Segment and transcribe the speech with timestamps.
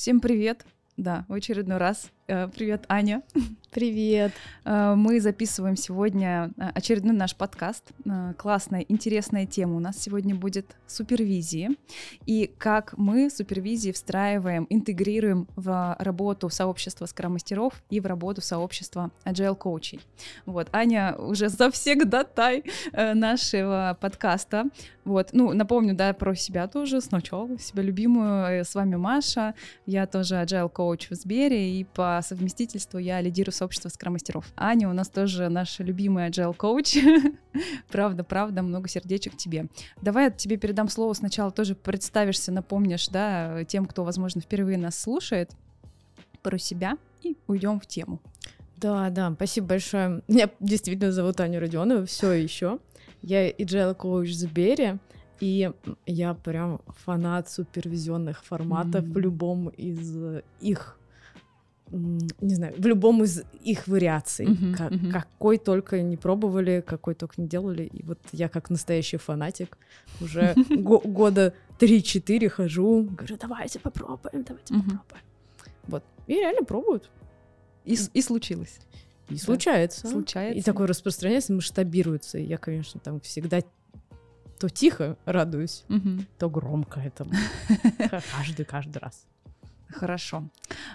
[0.00, 0.64] Всем привет!
[0.96, 2.10] Да, в очередной раз.
[2.26, 3.22] Э, привет, Аня.
[3.70, 4.32] Привет.
[4.64, 7.84] Э, мы записываем сегодня э, очередной наш подкаст.
[8.36, 11.70] Классная, интересная тема у нас сегодня будет супервизии.
[12.26, 19.54] И как мы супервизии встраиваем, интегрируем в работу сообщества скромастеров и в работу сообщества agile
[19.54, 20.00] коучей.
[20.46, 24.64] Вот, Аня уже завсегдатай нашего подкаста.
[25.04, 28.64] Вот, ну, напомню, да, про себя тоже сначала, себя любимую.
[28.64, 29.54] С вами Маша,
[29.86, 34.46] я тоже agile коуч в Сбере, и по совместительству я лидирую сообщество скромастеров.
[34.56, 36.96] Аня у нас тоже наша любимая agile коуч.
[37.90, 39.66] правда, правда, много сердечек тебе.
[40.00, 44.98] Давай я тебе передам слово сначала, тоже представишься, напомнишь, да, тем, кто, возможно, впервые нас
[44.98, 45.50] слушает,
[46.42, 48.18] про себя и уйдем в тему.
[48.78, 50.22] Да, да, спасибо большое.
[50.26, 52.78] Меня действительно зовут Аня Родионова, все еще.
[53.20, 54.98] Я agile коуч в Сбере,
[55.38, 55.70] и
[56.06, 59.12] я прям фанат супервизионных форматов mm-hmm.
[59.12, 60.16] в любом из
[60.62, 60.96] их
[61.90, 65.10] не знаю, в любом из их вариаций, uh-huh, как, uh-huh.
[65.10, 67.84] какой только не пробовали, какой только не делали.
[67.84, 69.76] И вот я как настоящий фанатик
[70.20, 75.24] уже года 3-4 хожу, говорю, давайте попробуем, давайте попробуем.
[75.86, 76.04] Вот.
[76.26, 77.10] И реально пробуют.
[77.84, 78.78] И, и случилось.
[79.28, 79.40] И да.
[79.40, 80.08] случается.
[80.08, 80.58] Случается.
[80.58, 82.38] И такое распространяется, масштабируется.
[82.38, 83.60] И я, конечно, там всегда
[84.58, 86.24] то тихо радуюсь, угу.
[86.38, 87.32] то громко этому.
[88.36, 89.24] Каждый, каждый раз.
[89.92, 90.44] Хорошо.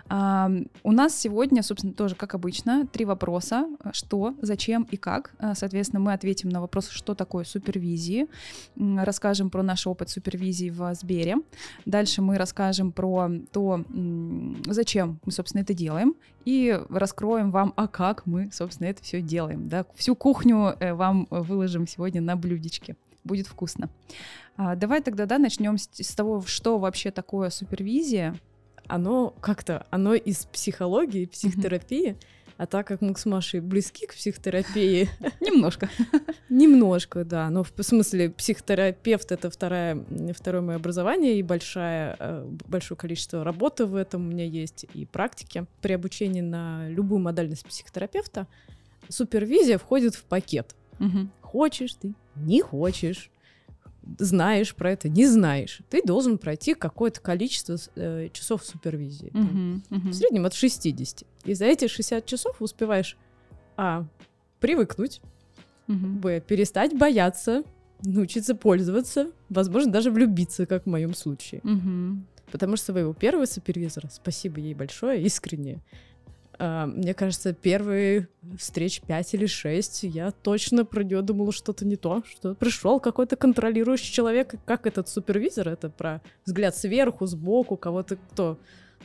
[0.07, 0.49] А,
[0.83, 3.67] у нас сегодня, собственно, тоже, как обычно, три вопроса.
[3.91, 5.33] Что, зачем и как.
[5.39, 8.27] А, соответственно, мы ответим на вопрос, что такое супервизии.
[8.75, 11.37] Расскажем про наш опыт супервизии в Сбере.
[11.85, 13.83] Дальше мы расскажем про то,
[14.65, 16.15] зачем мы, собственно, это делаем.
[16.45, 19.67] И раскроем вам, а как мы, собственно, это все делаем.
[19.67, 19.85] Да?
[19.95, 22.95] Всю кухню э, вам выложим сегодня на блюдечке.
[23.23, 23.89] Будет вкусно.
[24.57, 28.35] А, давай тогда да, начнем с того, что вообще такое супервизия,
[28.87, 32.53] оно как-то, оно из психологии, психотерапии, mm-hmm.
[32.57, 35.09] а так как мы с Машей близки к психотерапии...
[35.41, 35.89] Немножко.
[36.49, 37.49] Немножко, да.
[37.49, 39.95] Но в смысле психотерапевт— это второе,
[40.61, 45.65] мое образование и большое, э, большое количество работы в этом у меня есть и практики.
[45.81, 48.47] При обучении на любую модальность психотерапевта
[49.09, 50.75] супервизия входит в пакет.
[51.41, 53.29] Хочешь ты, не хочешь,
[54.17, 59.29] знаешь про это, не знаешь, ты должен пройти какое-то количество э, часов супервизии.
[59.29, 60.09] Uh-huh, uh-huh.
[60.09, 61.23] В среднем от 60.
[61.45, 63.17] И за эти 60 часов успеваешь
[63.77, 64.05] а.
[64.59, 65.21] привыкнуть,
[65.87, 66.19] uh-huh.
[66.19, 66.41] б.
[66.41, 67.63] перестать бояться,
[68.03, 71.61] научиться пользоваться, возможно, даже влюбиться, как в моем случае.
[71.61, 72.17] Uh-huh.
[72.51, 75.81] Потому что своего первого супервизора, спасибо ей большое, искренне,
[76.59, 78.27] мне кажется, первые
[78.57, 83.35] встреч 5 или 6 я точно про нее думала что-то не то, что пришел какой-то
[83.35, 88.57] контролирующий человек, как этот супервизор, это про взгляд сверху, сбоку, кого-то, кто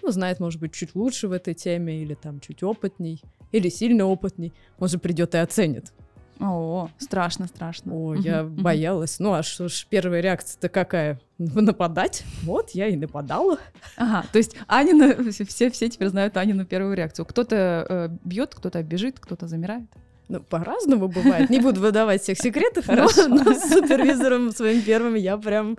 [0.03, 3.21] ну, знает, может быть, чуть лучше в этой теме, или там чуть опытней,
[3.53, 5.93] или сильно опытней, он же придет и оценит.
[6.41, 7.95] О, страшно, страшно.
[7.95, 9.19] О, я боялась.
[9.19, 11.21] Ну, а что ж, первая реакция-то какая?
[11.39, 12.25] Нападать?
[12.43, 13.59] Вот, я и нападала.
[13.97, 17.27] Ага, то есть Анина, все, все теперь знают Анину первую реакцию.
[17.27, 19.85] Кто-то э, бьет, кто-то бежит, кто-то замирает.
[20.29, 21.51] Ну, по-разному бывает.
[21.51, 25.77] Не буду выдавать всех секретов, но, но с супервизором своим первым я прям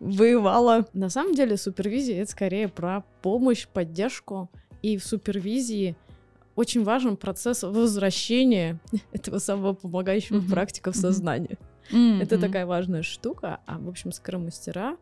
[0.00, 0.86] воевала.
[0.92, 4.50] На самом деле супервизия— это скорее про помощь, поддержку.
[4.82, 5.96] И в супервизии—
[6.54, 8.80] очень важен процесс возвращения
[9.12, 10.50] этого самого помогающего mm-hmm.
[10.50, 11.58] практика в сознание.
[11.90, 12.22] Mm-hmm.
[12.22, 13.60] Это такая важная штука.
[13.66, 14.96] А, в общем, скромастера,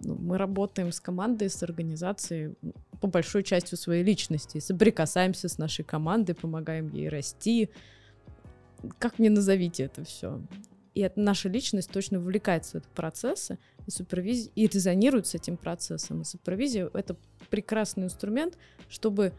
[0.00, 2.54] ну, мы работаем с командой, с организацией
[3.00, 7.70] по большой части своей личности, соприкасаемся с нашей командой, помогаем ей расти.
[8.98, 10.40] Как мне назовите это все?
[10.94, 15.56] И это, наша личность точно вовлекается в эти процессы и, супервизия, и резонирует с этим
[15.56, 16.22] процессом.
[16.22, 17.16] И супервизия— это
[17.50, 18.56] прекрасный инструмент,
[18.88, 19.32] чтобы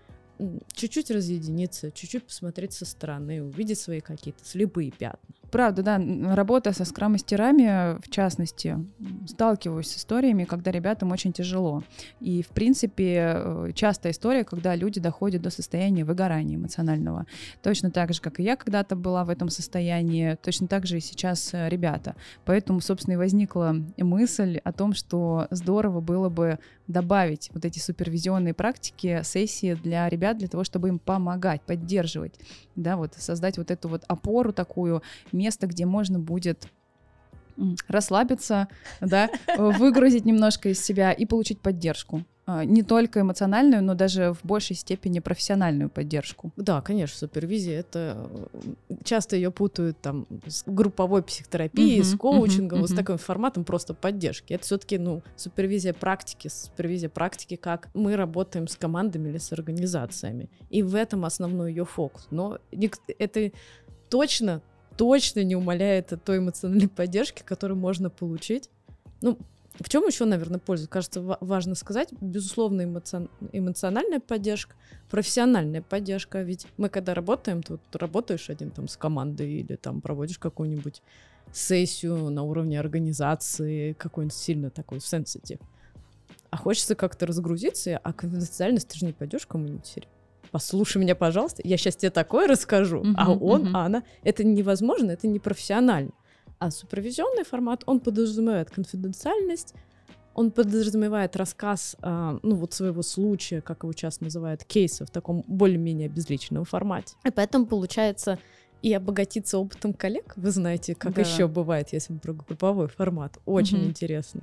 [0.73, 5.35] чуть-чуть разъединиться, чуть-чуть посмотреть со стороны, увидеть свои какие-то слепые пятна.
[5.51, 8.77] Правда, да, работа со скрам-мастерами, в частности,
[9.25, 11.81] сталкиваюсь с историями, когда ребятам очень тяжело.
[12.19, 17.25] И, в принципе, э, частая история, когда люди доходят до состояния выгорания эмоционального.
[17.63, 20.99] Точно так же, как и я когда-то была в этом состоянии, точно так же и
[21.01, 22.15] сейчас э, ребята.
[22.43, 28.53] Поэтому, собственно, и возникла мысль о том, что здорово было бы добавить вот эти супервизионные
[28.53, 32.35] практики, сессии для ребят, для того, чтобы им помогать, поддерживать,
[32.75, 35.01] да, вот создать вот эту вот опору такую,
[35.31, 36.67] место, где можно будет
[37.87, 38.67] расслабиться,
[39.01, 42.23] да, выгрузить немножко из себя и получить поддержку.
[42.47, 46.51] А, не только эмоциональную, но даже в большей степени профессиональную поддержку.
[46.55, 48.29] Да, конечно, супервизия это
[49.03, 53.63] часто ее путают там с групповой психотерапией, uh-huh, с коучингом, uh-huh, вот с таким форматом
[53.63, 54.53] просто поддержки.
[54.53, 60.49] Это все-таки ну супервизия практики, супервизия практики, как мы работаем с командами или с организациями,
[60.69, 62.27] и в этом основной ее фокус.
[62.29, 62.59] Но
[63.17, 63.51] это
[64.09, 64.61] точно
[64.97, 68.69] точно не умаляет той эмоциональной поддержки, которую можно получить.
[69.21, 69.37] Ну,
[69.79, 70.87] в чем еще, наверное, польза?
[70.87, 73.27] Кажется, важно сказать, безусловно, эмоци...
[73.51, 74.75] эмоциональная поддержка,
[75.09, 76.41] профессиональная поддержка.
[76.41, 81.01] Ведь мы, когда работаем, тут работаешь один там с командой или там проводишь какую-нибудь
[81.51, 85.59] сессию на уровне организации, какой-нибудь сильно такой сенситив.
[86.49, 89.97] А хочется как-то разгрузиться, а конфиденциальность ты же не пойдешь кому-нибудь
[90.55, 93.71] послушай меня, пожалуйста, я сейчас тебе такое расскажу, uh-huh, а он, uh-huh.
[93.73, 96.11] а она, это невозможно, это непрофессионально.
[96.59, 99.73] А супервизионный формат, он подразумевает конфиденциальность,
[100.33, 105.43] он подразумевает рассказ, э, ну вот своего случая, как его часто называют, кейса в таком
[105.47, 107.15] более-менее безличном формате.
[107.23, 108.37] И поэтому получается
[108.81, 110.33] и обогатиться опытом коллег.
[110.35, 111.21] Вы знаете, как да.
[111.21, 113.39] еще бывает, если про групповой формат.
[113.45, 113.85] Очень угу.
[113.85, 114.41] интересно.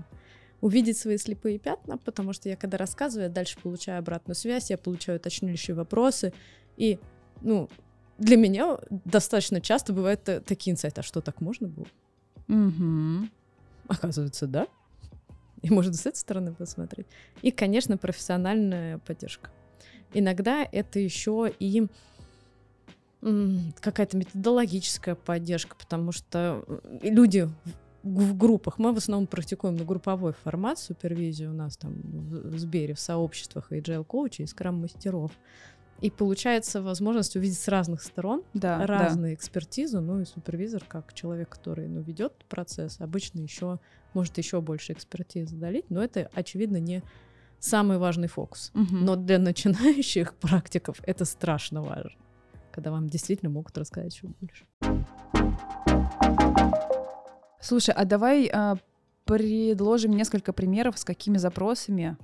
[0.60, 4.78] Увидеть свои слепые пятна, потому что я когда рассказываю, я дальше получаю обратную связь, я
[4.78, 6.32] получаю уточняющие вопросы.
[6.76, 6.98] И,
[7.42, 7.68] ну,
[8.22, 11.86] для меня достаточно часто бывают такие инсайты, а что так можно было?
[12.48, 13.28] Угу.
[13.88, 14.68] Оказывается, да.
[15.62, 17.06] И можно с этой стороны посмотреть.
[17.42, 19.50] И, конечно, профессиональная поддержка.
[20.14, 21.86] Иногда это еще и
[23.80, 26.64] какая-то методологическая поддержка, потому что
[27.02, 27.48] люди
[28.02, 32.94] в группах, мы в основном практикуем на групповой формат супервизию у нас там в Сбере,
[32.94, 35.30] в сообществах и agile коучей, и скрам-мастеров.
[36.02, 39.34] И получается возможность увидеть с разных сторон да, разные да.
[39.36, 43.78] экспертизы, ну и супервизор, как человек, который ну, ведет процесс, обычно еще
[44.12, 47.04] может еще больше экспертизы долить, но это, очевидно, не
[47.60, 48.72] самый важный фокус.
[48.74, 48.96] Угу.
[48.96, 52.20] Но для начинающих практиков это страшно важно,
[52.72, 54.66] когда вам действительно могут рассказать еще больше.
[57.60, 58.76] Слушай, а давай а,
[59.24, 62.16] предложим несколько примеров, с какими запросами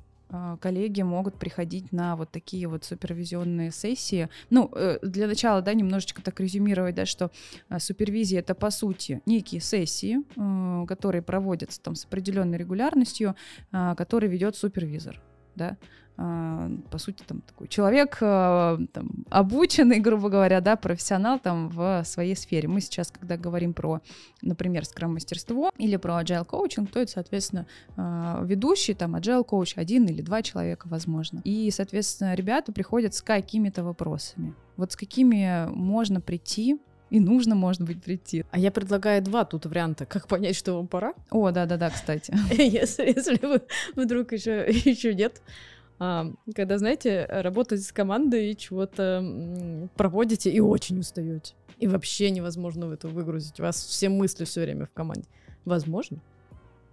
[0.60, 4.28] коллеги могут приходить на вот такие вот супервизионные сессии.
[4.50, 7.30] Ну, э, для начала, да, немножечко так резюмировать, да, что
[7.68, 13.36] а, супервизия— это, по сути, некие сессии, э, которые проводятся там с определенной регулярностью,
[13.72, 15.20] а, которые ведет супервизор,
[15.54, 15.76] да, а,
[16.18, 22.34] по сути, там такой человек а, там, обученный, грубо говоря, да, профессионал там в своей
[22.34, 22.66] сфере.
[22.66, 24.00] Мы сейчас, когда говорим про,
[24.42, 27.66] например, скрам-мастерство или про agile коучинг, то это, соответственно,
[27.96, 31.40] а, ведущий там agile коуч один или два человека, возможно.
[31.44, 34.54] И, соответственно, ребята приходят с какими-то вопросами.
[34.76, 36.80] Вот с какими можно прийти
[37.10, 38.44] и нужно, может быть, прийти.
[38.50, 40.04] А я предлагаю два тут варианта.
[40.04, 41.14] Как понять, что вам пора?
[41.30, 42.34] О, да-да-да, кстати.
[42.50, 43.62] Если, если вы
[43.94, 51.00] вдруг еще, еще нет, а, когда, знаете, работаете с командой и чего-то проводите и очень
[51.00, 51.54] устаете.
[51.78, 53.60] И вообще невозможно в это выгрузить.
[53.60, 55.28] У вас все мысли все время в команде.
[55.64, 56.18] Возможно.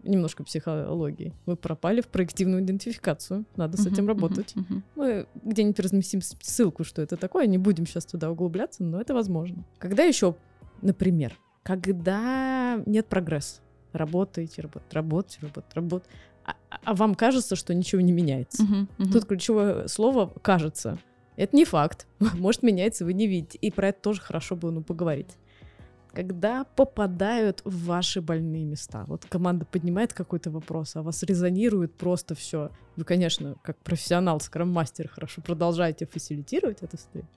[0.03, 1.33] Немножко психологии.
[1.47, 3.45] Вы пропали в проективную идентификацию.
[3.55, 4.53] Надо с этим работать.
[4.95, 7.47] Мы где-нибудь разместим ссылку, что это такое.
[7.47, 9.65] Не будем сейчас туда углубляться, но это возможно.
[9.79, 10.35] Когда еще,
[10.83, 13.61] например, когда нет прогресса,
[13.93, 18.63] работаете, работаете, работаете, работаете, работаете, а, а вам кажется, что ничего не меняется.
[18.63, 19.11] Uh-huh, uh-huh.
[19.11, 20.97] Тут ключевое слово «кажется».
[21.35, 22.07] Это не факт.
[22.33, 23.57] Может, меняется, вы не видите.
[23.61, 25.37] И про это тоже хорошо было ну, поговорить.
[26.13, 29.03] Когда попадают в ваши больные места.
[29.07, 32.71] Вот команда поднимает какой-то вопрос, а вас резонирует просто все.
[32.95, 37.27] Вы, конечно, как профессионал, скрам-мастер, хорошо продолжаете фасилитировать эту встречу.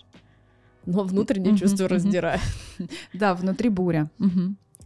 [0.86, 2.40] Но внутреннее чувство раздирает.
[3.12, 4.10] Да, внутри буря.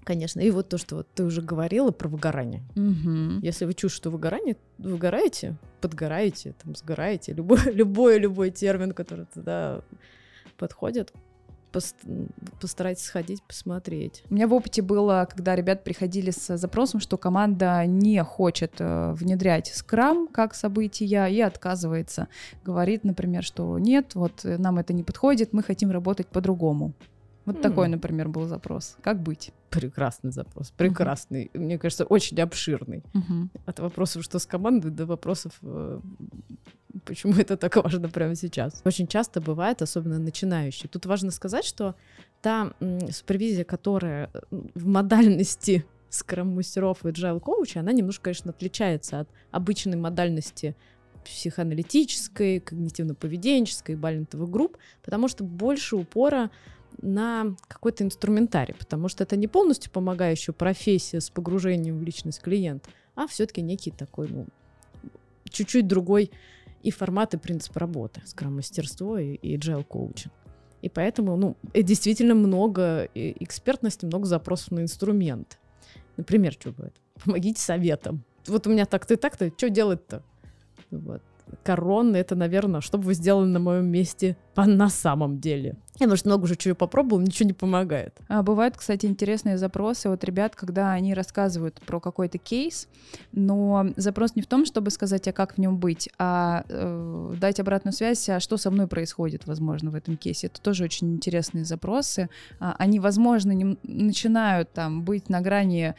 [0.04, 0.40] Конечно.
[0.40, 2.62] И вот то, что вот ты уже говорила про выгорание.
[2.75, 3.40] Угу.
[3.42, 9.82] Если вы чувствуете, что выгорание, выгораете, подгораете, там, сгораете, любой, любой, любой термин, который туда
[10.59, 11.12] подходит,
[12.61, 14.25] постарайтесь сходить, посмотреть.
[14.28, 19.12] У меня в опыте было, когда ребят приходили с запросом, что команда не хочет э,
[19.12, 22.28] внедрять скрам как события и отказывается.
[22.64, 26.92] Говорит, например, что нет, вот нам это не подходит, мы хотим работать по-другому.
[27.44, 27.61] Вот mm.
[27.61, 28.96] такой, например, был запрос.
[29.02, 29.52] Как быть?
[29.70, 31.50] Прекрасный запрос, прекрасный.
[31.52, 31.61] Uh-huh.
[31.61, 33.02] Мне кажется, очень обширный.
[33.14, 33.49] Uh-huh.
[33.66, 36.00] От вопросов, что с командой, до вопросов, э,
[37.04, 38.82] почему это так важно прямо сейчас.
[38.84, 40.88] Очень часто бывает, особенно начинающие.
[40.88, 41.94] Тут важно сказать, что
[42.42, 42.72] та
[43.11, 50.76] супервизия, которая в модальности скрам-мастеров и agile коуча, она немножко, конечно, отличается от обычной модальности
[51.25, 56.50] психоаналитической, когнитивно-поведенческой, балентовых групп, потому что больше упора
[57.02, 62.88] на какой-то инструментарий, потому что это не полностью помогающая профессия с погружением в личность клиента,
[63.14, 64.47] а все-таки некий такой, ну,
[65.50, 66.30] чуть-чуть другой
[66.82, 70.32] и формат, и принцип работы, скрам-мастерство и, и agile коучинг.
[70.80, 75.59] И поэтому, ну, действительно много экспертности, много запросов на инструмент.
[76.16, 76.94] Например, что будет?
[77.25, 78.25] Помогите советом.
[78.47, 80.25] Вот у меня так-то и так-то, что делать-то?
[80.90, 81.23] Вот.
[81.62, 85.76] Корон— это, наверное, что бы вы сделали на моем месте по на самом деле.
[85.99, 88.18] Я, может, много уже чего попробовал, ничего не помогает.
[88.28, 92.88] А бывают, кстати, интересные запросы от ребят, когда они рассказывают про какой-то кейс,
[93.32, 97.61] но запрос не в том, чтобы сказать, а как в нем быть, а э, дать
[97.61, 100.49] обратную связь, а что со мной происходит, возможно, в этом кейсе.
[100.49, 102.28] Это тоже очень интересные запросы.
[102.59, 105.94] А, они, возможно, не, начинают там быть на грани,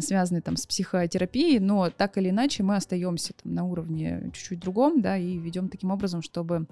[0.00, 5.02] связаны там с психотерапией, но так или иначе мы остаемся там на уровне чуть-чуть другом,
[5.02, 6.66] да, и ведем таким образом, чтобы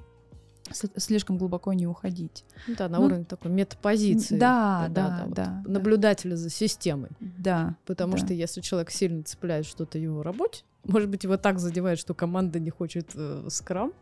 [0.73, 2.45] слишком глубоко не уходить.
[2.67, 4.39] Да, на ну, уровне такой метапозиции.
[4.39, 5.25] Да, да, да.
[5.27, 7.11] да, да вот наблюдателя за системой.
[7.21, 7.77] Да.
[7.87, 8.19] Потому да.
[8.19, 12.15] что если человек сильно цепляет что-то в его работе, может быть, его так задевает, что
[12.15, 13.93] команда не хочет э, скрам,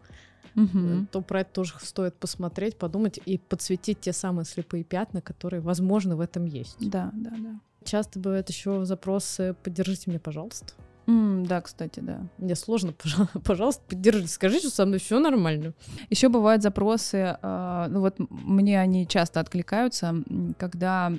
[0.54, 1.06] угу.
[1.10, 6.16] то про это тоже стоит посмотреть, подумать и подсветить те самые слепые пятна, которые, возможно,
[6.16, 6.76] в этом есть.
[6.80, 7.60] Да, да, да.
[7.84, 10.74] Часто бывают еще запросы «поддержите меня, пожалуйста».
[11.08, 12.20] Mm, да, кстати, да.
[12.36, 12.92] Мне сложно,
[13.44, 15.72] пожалуйста, поддержите, скажите, что со мной все нормально.
[16.10, 20.14] Еще бывают запросы, э, ну вот мне они часто откликаются,
[20.58, 21.12] когда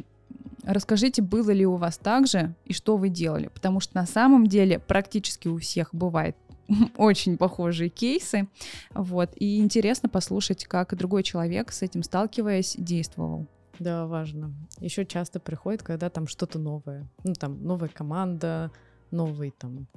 [0.63, 4.46] расскажите, было ли у вас так же и что вы делали, потому что на самом
[4.46, 6.36] деле практически у всех бывает
[6.98, 8.48] очень похожие кейсы,
[8.93, 13.48] вот, и интересно послушать, как другой человек с этим сталкиваясь действовал.
[13.79, 14.53] Да, важно.
[14.79, 18.72] Еще часто приходит, когда там что-то новое, ну там новая команда,
[19.12, 19.88] новый там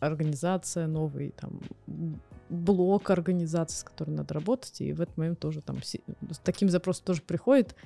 [0.00, 1.60] организация, новый там
[2.48, 5.98] блок организации, с которой надо работать, и в этот момент тоже там с
[6.42, 7.76] таким запросом тоже приходит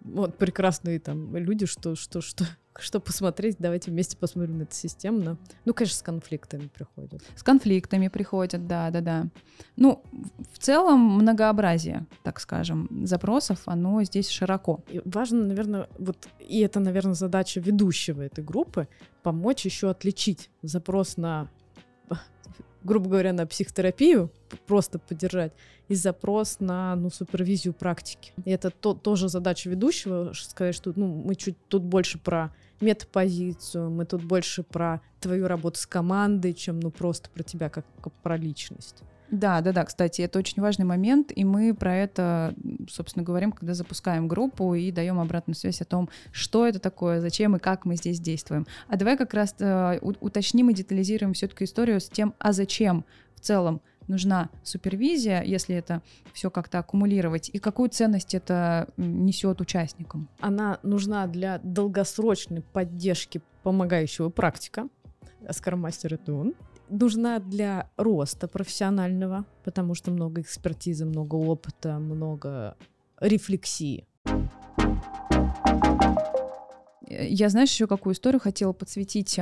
[0.00, 2.44] вот прекрасные там люди, что, что, что,
[2.80, 5.36] что посмотреть, давайте вместе посмотрим это системно.
[5.64, 7.22] Ну, конечно, с конфликтами приходят.
[7.34, 9.26] С конфликтами приходят, да, да, да.
[9.76, 10.02] Ну,
[10.52, 14.80] в целом многообразие, так скажем, запросов, оно здесь широко.
[14.88, 18.88] И важно, наверное, вот, и это, наверное, задача ведущего этой группы,
[19.22, 21.50] помочь еще отличить запрос на
[22.82, 24.30] грубо говоря, на психотерапию,
[24.66, 25.52] просто поддержать,
[25.88, 28.32] и запрос на ну, супервизию практики.
[28.44, 33.90] И это то, тоже задача ведущего, сказать, что ну, мы чуть тут больше про метапозицию,
[33.90, 38.12] мы тут больше про твою работу с командой, чем ну просто про тебя как, как
[38.14, 39.02] про личность.
[39.30, 42.54] Да, да, да, кстати, это очень важный момент, и мы про это,
[42.88, 47.54] собственно, говорим, когда запускаем группу и даем обратную связь о том, что это такое, зачем
[47.54, 48.66] и как мы здесь действуем.
[48.88, 53.04] А давай как раз э, уточним и детализируем все-таки историю с тем, а зачем
[53.34, 60.28] в целом нужна супервизия, если это все как-то аккумулировать, и какую ценность это несет участникам?
[60.40, 64.88] Она нужна для долгосрочной поддержки помогающего практика.
[65.50, 66.54] Скоромастер это он
[66.90, 72.76] нужна для роста профессионального, потому что много экспертизы, много опыта, много
[73.20, 74.06] рефлексии.
[77.08, 79.38] Я, знаешь, еще какую историю хотела подсветить.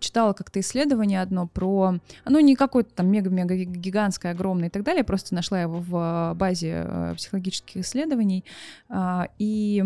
[0.00, 1.94] Читала как-то исследование одно про...
[2.24, 5.04] Оно не какое-то там мега-мега гигантское, огромное и так далее.
[5.04, 8.44] просто нашла его в базе э, психологических исследований.
[8.88, 9.82] А, и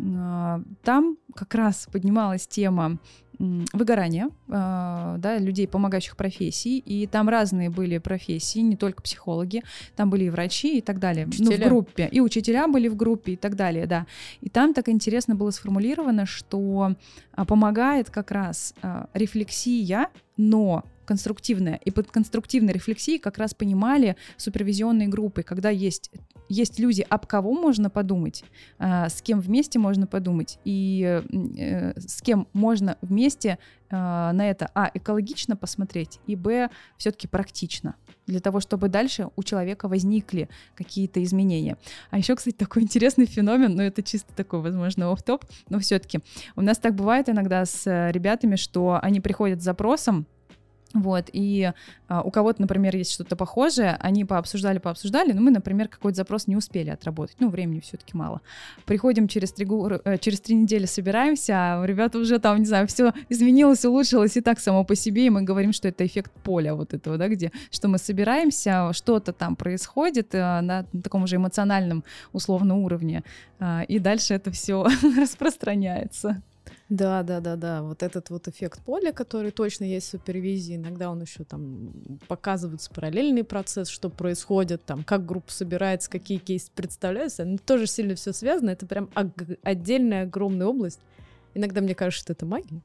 [0.00, 2.98] а, там как раз поднималась тема
[3.38, 9.62] выгорания э, да, людей, помогающих профессий, и там разные были профессии, не только психологи,
[9.96, 11.56] там были и врачи и так далее, учителя.
[11.58, 14.06] ну, в группе, и учителя были в группе и так далее, да.
[14.40, 16.94] И там так интересно было сформулировано, что
[17.36, 21.80] э, помогает как раз э, рефлексия, но конструктивная.
[21.86, 26.10] И под конструктивной рефлексией как раз понимали супервизионные группы, когда есть,
[26.50, 28.44] есть люди, об кого можно подумать,
[28.78, 34.70] э, с кем вместе можно подумать, и э, с кем можно вместе э, на это,
[34.74, 37.94] а, экологично посмотреть, и, б, все-таки практично,
[38.26, 41.78] для того, чтобы дальше у человека возникли какие-то изменения.
[42.10, 46.20] А еще, кстати, такой интересный феномен, но это чисто такой, возможно, оф топ но все-таки
[46.54, 50.26] у нас так бывает иногда с ребятами, что они приходят с запросом,
[50.94, 51.72] вот, и
[52.08, 56.46] а, у кого-то, например, есть что-то похожее, они пообсуждали, пообсуждали, но мы, например, какой-то запрос
[56.46, 58.40] не успели отработать, ну, времени все-таки мало.
[58.86, 63.12] Приходим через три, э, через три недели, собираемся, а ребята уже там, не знаю, все
[63.28, 66.94] изменилось, улучшилось и так само по себе, и мы говорим, что это эффект поля вот
[66.94, 72.02] этого, да, где, что мы собираемся, что-то там происходит э, на таком же эмоциональном,
[72.32, 73.24] условно, уровне,
[73.60, 74.86] э, и дальше это все
[75.18, 76.42] распространяется.
[76.88, 77.82] Да, да, да, да.
[77.82, 81.92] Вот этот вот эффект поля, который точно есть в супервизии, иногда он еще там
[82.28, 87.44] показывается параллельный процесс, что происходит, там, как группа собирается, какие кейсы представляются.
[87.44, 88.70] Но тоже сильно все связано.
[88.70, 89.10] Это прям
[89.62, 91.00] отдельная огромная область.
[91.54, 92.80] Иногда мне кажется, что это магия.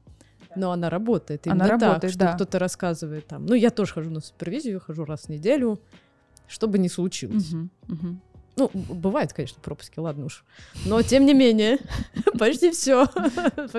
[0.54, 1.46] Но она работает.
[1.46, 2.32] Именно она так, работает, что да.
[2.34, 3.46] кто-то рассказывает там.
[3.46, 5.80] Ну, я тоже хожу на супервизию, хожу раз в неделю,
[6.46, 7.50] что бы ни случилось.
[7.50, 8.20] Мгм, мгм.
[8.56, 10.44] Ну, б- бывает, конечно, пропуски, ладно уж.
[10.86, 11.78] Но тем не менее,
[12.38, 13.06] почти все.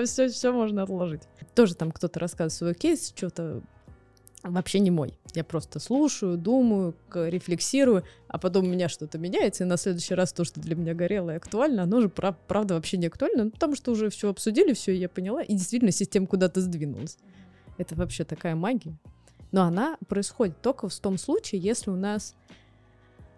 [0.04, 1.22] Все, все можно отложить.
[1.54, 3.62] Тоже там кто-то рассказывает свой кейс, что-то
[4.42, 5.18] вообще не мой.
[5.34, 10.32] Я просто слушаю, думаю, рефлексирую, а потом у меня что-то меняется, и на следующий раз
[10.32, 13.50] то, что для меня горело и актуально, оно же прав- правда вообще не актуально, ну,
[13.50, 17.18] потому что уже все обсудили, все я поняла, и действительно система куда-то сдвинулась.
[17.78, 18.96] Это вообще такая магия.
[19.52, 22.34] Но она происходит только в том случае, если у нас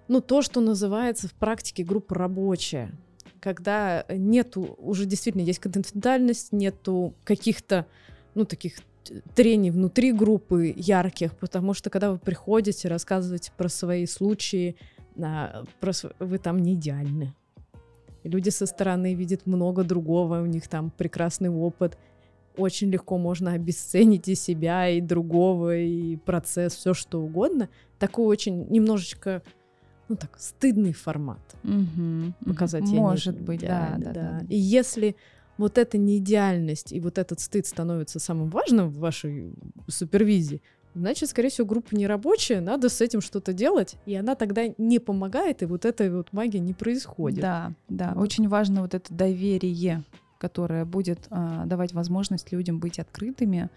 [0.08, 2.90] ну, то, что называется в практике группа рабочая,
[3.40, 7.86] когда нету, уже действительно есть конфиденциальность, нету каких-то,
[8.34, 8.78] ну, таких
[9.34, 14.76] трений внутри группы ярких, потому что когда вы приходите, рассказываете про свои случаи,
[15.20, 17.34] а, про вы там не идеальны.
[18.24, 21.96] Люди со стороны видят много другого, у них там прекрасный опыт.
[22.56, 27.68] Очень легко можно обесценить и себя, и другого, и процесс, все что угодно.
[27.98, 29.42] Такой очень немножечко
[30.08, 32.34] ну так, стыдный формат мгм.
[32.44, 32.84] показать.
[32.84, 34.46] не Может быть, да, идеальна, да, да.
[34.48, 35.16] И если
[35.58, 39.52] вот эта неидеальность и вот этот стыд становится самым важным в вашей
[39.88, 40.62] супервизии,
[40.94, 44.98] значит, скорее всего, группа не рабочая, надо с этим что-то делать, и она тогда не
[44.98, 47.40] помогает, и вот этой вот магия не происходит.
[47.40, 48.12] Да, да.
[48.14, 48.22] Вот.
[48.22, 50.04] Очень важно вот это доверие,
[50.38, 53.68] которое будет а, давать возможность людям быть открытыми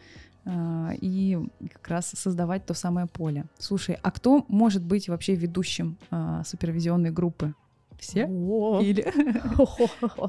[0.46, 1.38] и
[1.74, 3.46] как раз создавать то самое поле.
[3.60, 7.54] Слушай, а кто может быть вообще ведущим а, супервизионной группы?
[8.00, 8.26] Все?
[8.82, 9.06] Или,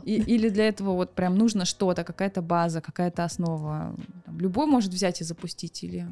[0.04, 3.96] или для этого вот прям нужно что-то, какая-то база, какая-то основа?
[4.26, 6.06] Любой может взять и запустить или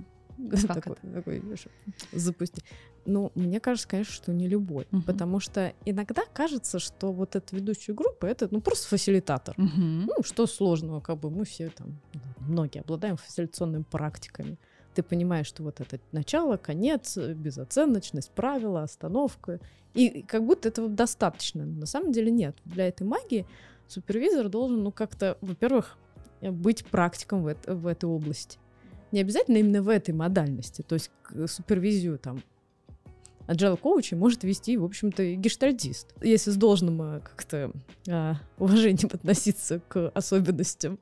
[0.48, 1.66] как Такой- такой, знаешь,
[2.12, 2.62] запусти.
[3.06, 4.86] Ну, мне кажется, конечно, что не любой.
[4.90, 5.02] Мгм.
[5.02, 9.54] Потому что иногда кажется, что вот эта ведущая группа это ну просто фасилитатор.
[9.58, 10.06] Мгм.
[10.06, 11.98] Ну, что сложного, как бы мы все там,
[12.40, 14.58] многие обладаем фасилитационными практиками.
[14.94, 19.60] Ты понимаешь, что вот это начало, конец, безоценочность, правила, остановка.
[19.94, 21.64] И как будто этого достаточно.
[21.64, 22.56] На самом деле нет.
[22.64, 23.46] Для этой магии
[23.88, 25.96] супервизор должен, ну, как-то, во-первых,
[26.42, 28.58] быть практиком в, эт- в этой области.
[29.12, 30.82] Не обязательно именно в этой модальности.
[30.82, 32.42] То есть к супервизию там
[33.48, 36.14] agile коуча может вести, в общем-то, и гештальдист.
[36.22, 37.72] Если с должным э, как-то
[38.08, 40.98] а, уважением относиться к особенностям.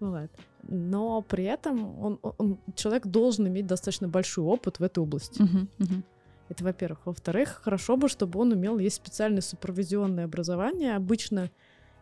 [0.00, 0.30] Вот.
[0.68, 5.40] Но при этом он, он- человек должен иметь достаточно большой опыт в этой области.
[5.40, 6.04] Мгм, мгм.
[6.48, 7.00] Это во-первых.
[7.06, 10.94] Во-вторых, хорошо бы, чтобы он умел, есть специальное супервизионное образование.
[10.96, 11.50] Обычно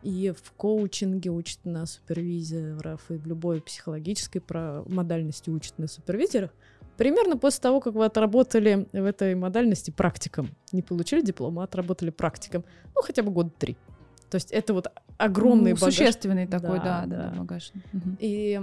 [0.04, 4.42] и в коучинге учат на супервизоров, и в любой психологической
[4.86, 6.50] модальности учат на супервизорах.
[6.98, 10.50] Примерно после того, как вы отработали в этой модальности практиком.
[10.72, 12.64] Не получили диплом, а отработали практиком.
[12.94, 13.76] Ну, хотя бы год три.
[14.30, 15.94] То есть это вот огромный Ну, багаж.
[15.94, 17.72] Существенный такой, Да, да, да, багаж.
[18.18, 18.60] И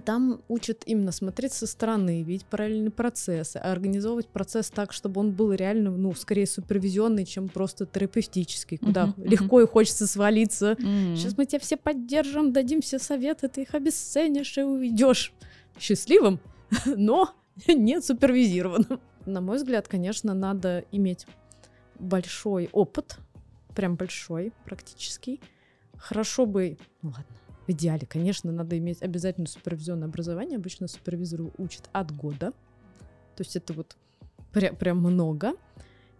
[0.00, 5.32] там учат именно смотреть со стороны, видеть параллельные процессы, а организовывать процесс так, чтобы он
[5.32, 9.24] был реально, ну, скорее супервизионный, чем просто терапевтический, куда мгм.
[9.24, 10.76] легко и хочется свалиться.
[10.80, 11.16] М.
[11.16, 15.32] Сейчас мы тебя все поддержим, дадим все советы, ты их обесценишь и уйдешь
[15.78, 16.40] счастливым,
[16.86, 17.34] но
[17.68, 19.00] не супервизированным.
[19.26, 21.26] На мой взгляд, конечно, надо иметь
[21.98, 23.18] большой опыт,
[23.74, 25.40] прям большой, практический.
[25.96, 27.24] Хорошо бы, ну ладно,
[27.66, 30.58] в идеале, конечно, надо иметь обязательно супервизионное образование.
[30.58, 32.52] Обычно супервизору учат от года.
[33.36, 33.96] То есть это вот
[34.52, 35.54] пря- прям много.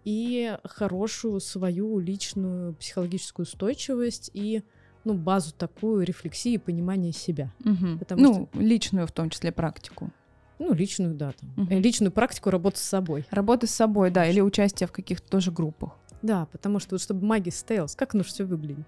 [0.04, 4.62] И хорошую свою личную психологическую устойчивость и
[5.04, 7.52] ну, базу такую рефлексии и понимания себя.
[7.60, 7.98] Мгм.
[7.98, 10.10] потому ну, личную в том числе практику.
[10.58, 11.68] Ну, личную, да, там.
[11.68, 13.26] Э, Личную практику работы с собой.
[13.30, 15.90] Работа с собой, да, или участие в каких-то тоже группах.
[16.22, 18.86] Да, потому что вот чтобы магия состоялась, как оно все выглядит?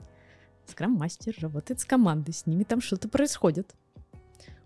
[0.67, 3.75] Скрам-мастер работает с командой, с ними там что-то происходит.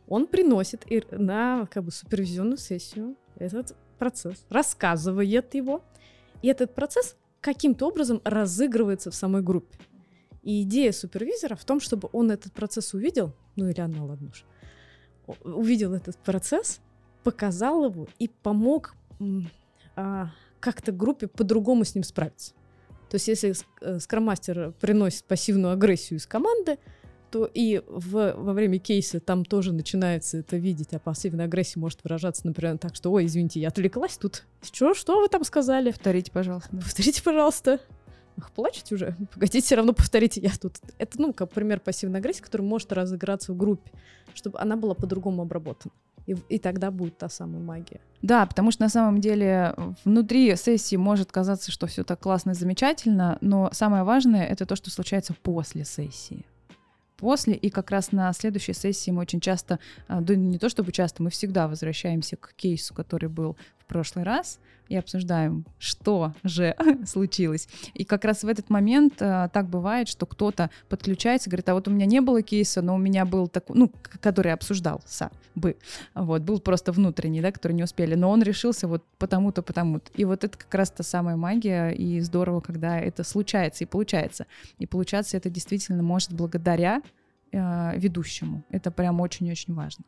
[0.08, 5.84] Он приносит и на как бы супервизионную сессию этот процесс, рассказывает его,
[6.42, 9.78] и этот процесс каким-то образом разыгрывается в самой группе.
[10.42, 14.44] И идея супервизора в том, чтобы он этот процесс увидел, ну или она, ладно уж,
[15.44, 16.80] увидел этот процесс,
[17.22, 18.94] показал его и помог
[19.96, 22.54] а, как-то группе по-другому с ним справиться.
[23.10, 26.78] То есть если э, скроммастер приносит пассивную агрессию из команды,
[27.30, 32.02] то и в, во время кейса там тоже начинается это видеть, а пассивная агрессия может
[32.04, 34.44] выражаться, например, так, что, ой, извините, я отвлеклась тут.
[34.62, 35.90] Что, что вы там сказали?
[35.90, 36.70] Повторите, пожалуйста.
[36.70, 37.80] Повторите, пожалуйста.
[38.38, 39.16] Ах, плачете уже?
[39.34, 40.40] Погодите, все равно повторите.
[40.40, 40.74] Я тут...
[40.98, 43.90] Это, ну, как пример пассивной агрессии, который может разыграться в группе,
[44.34, 45.92] чтобы она была по-другому обработана.
[46.26, 48.00] И, и тогда будет та самая магия.
[48.22, 52.54] Да, потому что на самом деле внутри сессии может казаться, что все так классно и
[52.54, 56.44] замечательно, но самое важное это то, что случается после сессии.
[57.16, 59.78] после, и как раз на следующей сессии мы очень часто,
[60.08, 63.56] а, да не то чтобы часто, мы всегда возвращаемся к кейсу, который был
[63.90, 66.74] прошлый раз, и обсуждаем, что же
[67.06, 67.68] случилось.
[67.94, 71.86] И как раз в этот момент а, так бывает, что кто-то подключается, говорит, а вот
[71.86, 75.76] у меня не было кейса, но у меня был такой, ну, который обсуждался бы,
[76.14, 80.10] вот, был просто внутренний, да, который не успели, но он решился вот потому-то, потому-то.
[80.14, 84.46] И вот это как раз та самая магия, и здорово, когда это случается и получается.
[84.78, 87.00] И получаться это действительно может благодаря
[87.52, 88.64] э, ведущему.
[88.70, 90.04] Это прям очень-очень важно.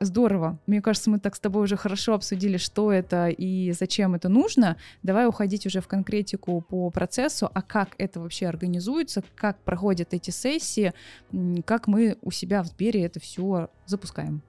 [0.00, 0.58] Здорово.
[0.66, 4.76] Мне кажется, мы так с тобой уже хорошо обсудили, что это и зачем это нужно.
[5.02, 10.30] Давай уходить уже в конкретику по процессу, а как это вообще организуется, как проходят эти
[10.30, 10.92] сессии,
[11.64, 14.42] как мы у себя в Сбере это все запускаем.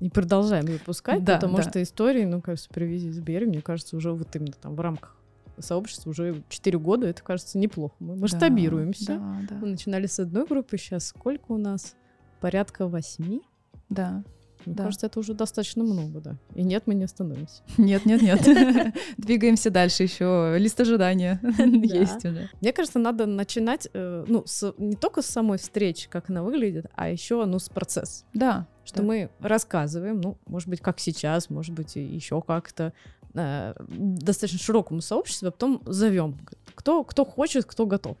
[0.00, 1.62] И продолжаем запускать, да, потому да.
[1.62, 5.16] что истории, ну, как супервизии Сбере, мне кажется, уже вот именно там в рамках
[5.58, 7.94] сообщества уже 4 года, это кажется неплохо.
[8.00, 9.18] Мы масштабируемся.
[9.18, 9.54] Да, да.
[9.56, 11.94] Мы начинали с одной группы, сейчас сколько у нас?
[12.40, 13.42] Порядка восьми.
[13.88, 14.24] Да.
[14.66, 14.84] Мне да.
[14.84, 16.36] кажется, это уже достаточно много, да.
[16.54, 17.62] И нет, мы не остановимся.
[17.78, 18.40] Нет, нет, нет.
[19.16, 20.56] Двигаемся дальше еще.
[20.58, 21.40] Лист ожидания
[21.84, 22.50] есть уже.
[22.60, 24.44] Мне кажется, надо начинать, э, ну,
[24.78, 28.24] не только с самой встречи, как она выглядит, а еще, ну, с процесса.
[28.34, 28.66] Да.
[28.84, 32.92] Что мы рассказываем, ну, может быть, как сейчас, может быть, еще как-то
[33.34, 36.38] э, достаточно широкому сообществу, а потом зовем,
[36.74, 38.16] кто, кто хочет, кто готов.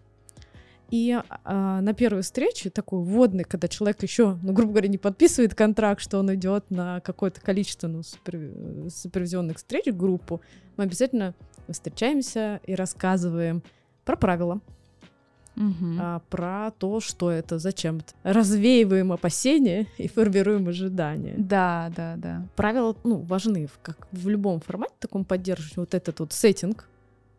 [0.90, 5.54] И а, на первой встрече, такой вводный, когда человек еще, ну, грубо говоря, не подписывает
[5.54, 10.40] контракт, что он идет на какое-то количество ну, супер, супервизионных встреч, группу,
[10.76, 11.34] мы обязательно
[11.68, 13.62] встречаемся и рассказываем
[14.04, 14.60] про правила,
[15.56, 15.96] угу.
[15.98, 18.14] а, про то, что это, зачем это.
[18.22, 21.34] Развеиваем опасения и формируем ожидания.
[21.36, 22.46] Да, да, да.
[22.54, 26.88] Правила, ну, важны, как в любом формате таком поддерживать вот этот вот сеттинг,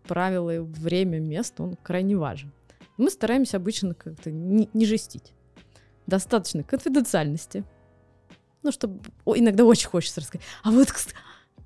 [0.07, 2.51] правила, время, место, он крайне важен.
[2.97, 5.33] Мы стараемся обычно как-то не, не жестить.
[6.07, 7.63] Достаточно конфиденциальности.
[8.63, 10.45] Ну, чтобы иногда очень хочется рассказать.
[10.63, 10.89] А вот,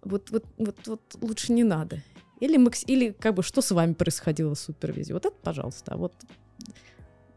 [0.03, 2.01] вот, вот, вот, вот лучше не надо.
[2.39, 2.83] Или, макс...
[2.85, 5.13] или как бы что с вами происходило в супервизии.
[5.13, 6.13] Вот это, пожалуйста, а вот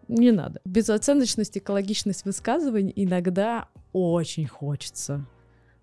[0.09, 0.61] не надо.
[0.65, 5.27] Безоценочность, экологичность высказываний иногда очень хочется.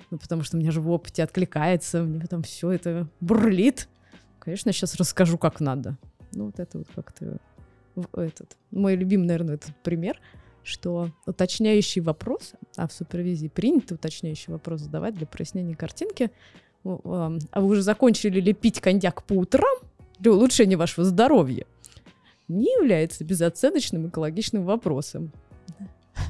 [0.10, 3.88] Ну, потому что у меня же в опыте откликается, мне там все это бурлит.
[4.40, 5.98] Конечно, сейчас расскажу, как надо.
[6.34, 7.38] Ну, вот это вот как-то
[8.14, 10.20] этот, мой любимый, наверное, этот пример,
[10.64, 16.32] что уточняющий вопрос, а в супервизии принято уточняющий вопрос задавать для прояснения картинки,
[16.84, 19.78] а вы уже закончили ли пить коньяк по утрам
[20.20, 21.66] для улучшения вашего здоровья,
[22.48, 25.32] не является безоценочным экологичным вопросом.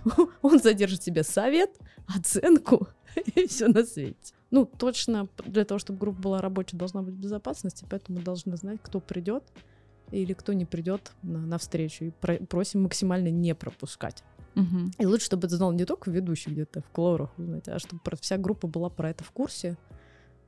[0.41, 1.71] Он задержит себе совет,
[2.07, 2.87] оценку
[3.35, 4.33] и все на свете.
[4.51, 8.79] Ну, точно для того, чтобы группа была рабочая, должна быть безопасность, поэтому мы должны знать,
[8.81, 9.43] кто придет,
[10.11, 12.05] или кто не придет на, на встречу.
[12.05, 14.23] И про, просим максимально не пропускать.
[14.55, 14.91] Угу.
[14.99, 18.37] И лучше, чтобы это знал не только ведущий где-то в колорах, знаете, а чтобы вся
[18.37, 19.77] группа была про это в курсе,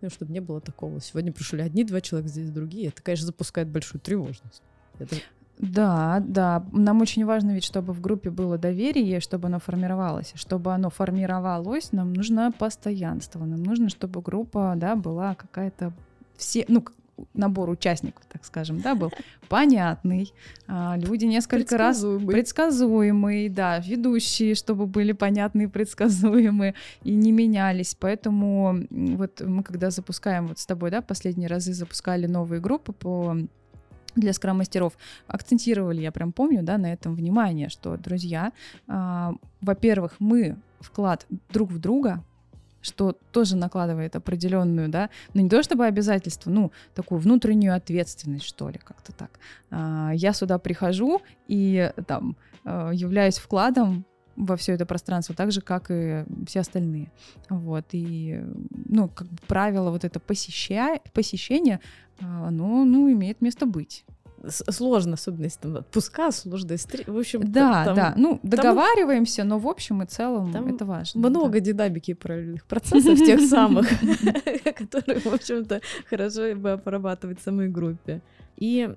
[0.01, 0.99] ну, чтобы не было такого.
[0.99, 2.89] Сегодня пришли одни два человека, здесь другие.
[2.89, 4.61] Это, конечно, запускает большую тревожность.
[4.99, 5.15] Это...
[5.57, 6.65] Да, да.
[6.73, 10.33] Нам очень важно ведь, чтобы в группе было доверие, чтобы оно формировалось.
[10.35, 13.45] Чтобы оно формировалось, нам нужно постоянство.
[13.45, 15.93] Нам нужно, чтобы группа, да, была какая-то
[16.35, 16.83] все, ну,
[17.33, 19.11] набор участников, так скажем, да, был
[19.49, 20.33] понятный.
[20.67, 27.95] А, люди несколько раз предсказуемый, да, ведущие, чтобы были понятные, предсказуемые и не менялись.
[27.99, 33.37] Поэтому вот мы когда запускаем вот с тобой, да, последние разы запускали новые группы по
[34.15, 34.93] для скрам-мастеров
[35.27, 38.51] акцентировали, я прям помню, да, на этом внимание, что, друзья,
[38.87, 42.23] э, во-первых, мы вклад друг в друга
[42.83, 48.69] что тоже накладывает определенную, да, ну не то чтобы обязательство, ну такую внутреннюю ответственность, что
[48.69, 49.39] ли, как-то так.
[49.71, 55.61] А, я сюда прихожу и там а, являюсь вкладом во все это пространство, так же,
[55.61, 57.11] как и все остальные.
[57.49, 61.79] Вот, и, ну, как правило вот это посещая, посещение,
[62.19, 64.05] а, оно, ну, имеет место быть
[64.49, 66.75] сложно, особенно если там отпуска, сложно.
[67.07, 68.13] В общем, да, там, да.
[68.17, 71.29] Ну, договариваемся, там, но в общем и целом там это важно.
[71.29, 71.59] Много да.
[71.59, 73.87] динамики параллельных процессов, тех самых,
[74.75, 78.21] которые, в общем-то, хорошо бы обрабатывать в самой группе.
[78.57, 78.95] И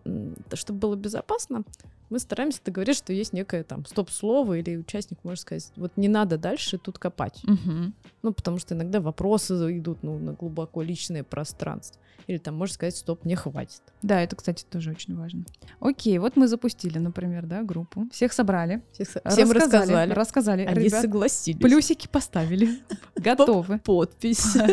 [0.54, 1.64] чтобы было безопасно,
[2.08, 6.38] мы стараемся договориться, что есть некое там стоп-слово, или участник может сказать, вот не надо
[6.38, 7.42] дальше тут копать.
[7.44, 7.92] Угу.
[8.22, 12.00] Ну, потому что иногда вопросы идут ну, на глубоко личное пространство.
[12.26, 13.82] Или там можно сказать, стоп, мне хватит.
[14.02, 15.44] Да, это, кстати, тоже очень важно.
[15.78, 18.08] Окей, вот мы запустили, например, да, группу.
[18.12, 18.82] Всех собрали.
[18.92, 20.12] Всех, всем рассказали.
[20.12, 20.64] Рассказали.
[20.64, 21.60] Они ребят, согласились.
[21.60, 22.80] Плюсики поставили.
[23.16, 23.78] Готовы.
[23.78, 24.56] Подпись.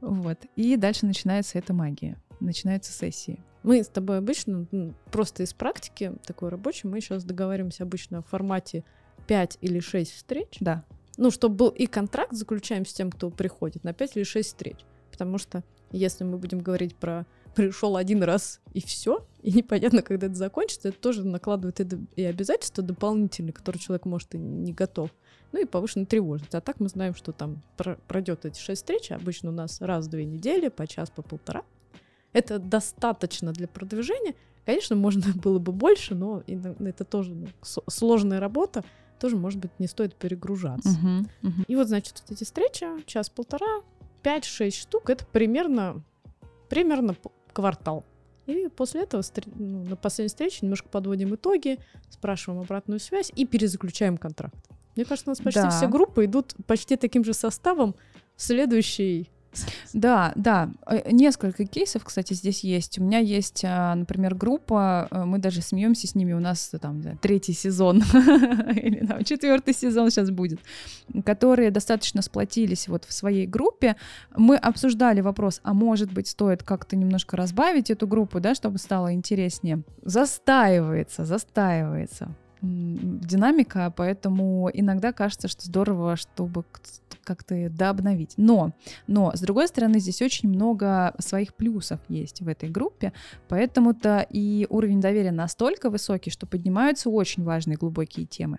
[0.00, 0.38] Вот.
[0.54, 2.18] И дальше начинается эта магия.
[2.44, 3.42] Начинаются сессии.
[3.62, 4.66] Мы с тобой обычно,
[5.10, 8.84] просто из практики такой рабочей, мы сейчас договариваемся обычно в формате
[9.26, 10.58] 5 или 6 встреч.
[10.60, 10.84] Да.
[11.16, 14.76] Ну, чтобы был и контракт заключаем с тем, кто приходит, на 5 или 6 встреч.
[15.10, 20.26] Потому что если мы будем говорить про пришел один раз и все, и непонятно, когда
[20.26, 21.80] это закончится, это тоже накладывает
[22.16, 25.10] и обязательства дополнительные, которые человек может и не готов.
[25.52, 26.54] Ну и повышенная тревожность.
[26.56, 27.62] А так мы знаем, что там
[28.08, 31.62] пройдет эти шесть встреч, обычно у нас раз в две недели, по час, по полтора.
[32.34, 34.34] Это достаточно для продвижения.
[34.66, 38.84] Конечно, можно было бы больше, но это тоже ну, сложная работа,
[39.18, 40.90] тоже, может быть, не стоит перегружаться.
[40.90, 41.64] Uh-huh, uh-huh.
[41.68, 43.82] И вот, значит, вот эти встречи, час-полтора,
[44.22, 46.02] 5-6 штук, это примерно,
[46.68, 47.16] примерно
[47.52, 48.04] квартал.
[48.46, 49.22] И после этого
[49.54, 51.78] ну, на последней встрече немножко подводим итоги,
[52.10, 54.56] спрашиваем обратную связь и перезаключаем контракт.
[54.96, 55.70] Мне кажется, у нас почти да.
[55.70, 57.94] все группы идут почти таким же составом
[58.36, 59.30] в следующий
[59.92, 60.70] да, да.
[60.86, 62.98] Э, несколько кейсов, кстати, здесь есть.
[62.98, 67.02] У меня есть, а, например, группа, э, мы даже смеемся с ними, у нас там
[67.18, 67.98] третий сезон
[68.74, 70.60] или там четвертый сезон сейчас будет,
[71.24, 73.96] которые достаточно сплотились вот в своей группе.
[74.36, 79.12] Мы обсуждали вопрос, а может быть стоит как-то немножко разбавить эту группу, да, чтобы стало
[79.12, 79.82] интереснее.
[80.02, 86.64] Застаивается, застаивается динамика, поэтому иногда кажется, что здорово, чтобы
[87.24, 88.34] как-то дообновить.
[88.36, 88.72] Но,
[89.06, 93.12] но, с другой стороны, здесь очень много своих плюсов есть в этой группе,
[93.48, 98.58] поэтому-то и уровень доверия настолько высокий, что поднимаются очень важные глубокие темы.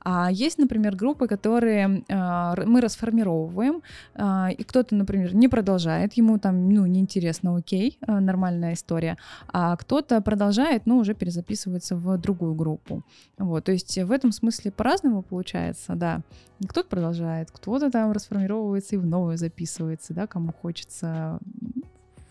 [0.00, 3.82] А есть, например, группы, которые э, мы расформировываем,
[4.14, 9.76] э, и кто-то, например, не продолжает, ему там, ну, неинтересно, окей, э, нормальная история, а
[9.76, 13.04] кто-то продолжает, но уже перезаписывается в другую группу.
[13.46, 16.22] Вот, то есть в этом смысле по-разному получается, да.
[16.68, 21.38] Кто-то продолжает, кто-то там расформировывается и в новую записывается, да, кому хочется.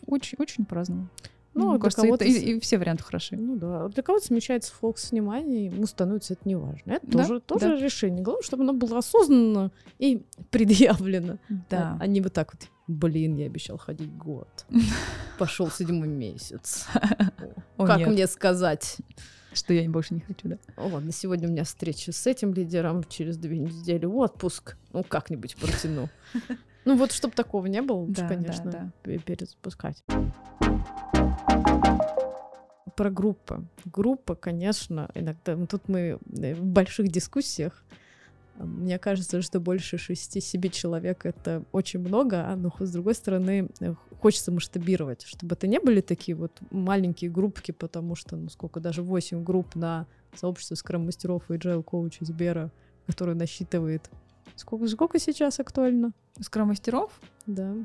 [0.08, 1.08] Очень, очень по-разному.
[1.56, 3.38] Ну, Мне кажется, это, и, и все варианты хороши.
[3.38, 3.88] Ну да.
[3.88, 6.91] Для кого-то смещается фокус внимания, ему становится это неважно.
[6.91, 7.23] Это да?
[7.23, 7.78] тоже, тоже да.
[7.78, 8.21] решение.
[8.21, 11.38] Главное, чтобы оно было осознанно и предъявлено.
[11.69, 11.97] Да.
[11.97, 12.67] А, а не вот так вот.
[12.88, 14.65] Блин, я обещал ходить год.
[15.39, 16.88] Пошел седьмой месяц.
[17.78, 18.97] Как мне сказать?
[19.55, 20.57] Что я больше не хочу, да?
[20.75, 24.75] О, ладно, сегодня у меня встреча с этим лидером, через две недели отпуск.
[24.91, 26.09] Ну, как-нибудь протяну.
[26.83, 30.03] Ну, вот, чтобы такого не было, лучше, конечно, перезапускать.
[32.95, 33.65] Про группы.
[33.85, 35.55] Группа, конечно, иногда...
[35.55, 37.83] Ну, тут мы э, в больших дискуссиях
[38.57, 43.67] мне кажется, что больше 6-7 человек— это очень много, а но с другой стороны
[44.25, 49.03] хочется масштабировать, чтобы это не были такие вот маленькие группки, потому что, ну сколько, даже
[49.03, 52.71] 8 групп на сообщество скрам-мастеров и agile коуча Сбера,
[53.05, 54.09] который насчитывает...
[54.55, 56.11] Сколько, сколько сейчас актуально?
[56.39, 57.11] Скрам-мастеров?
[57.45, 57.75] Да.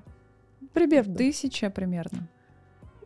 [0.72, 1.14] Примерно.
[1.14, 2.26] Тысяча примерно.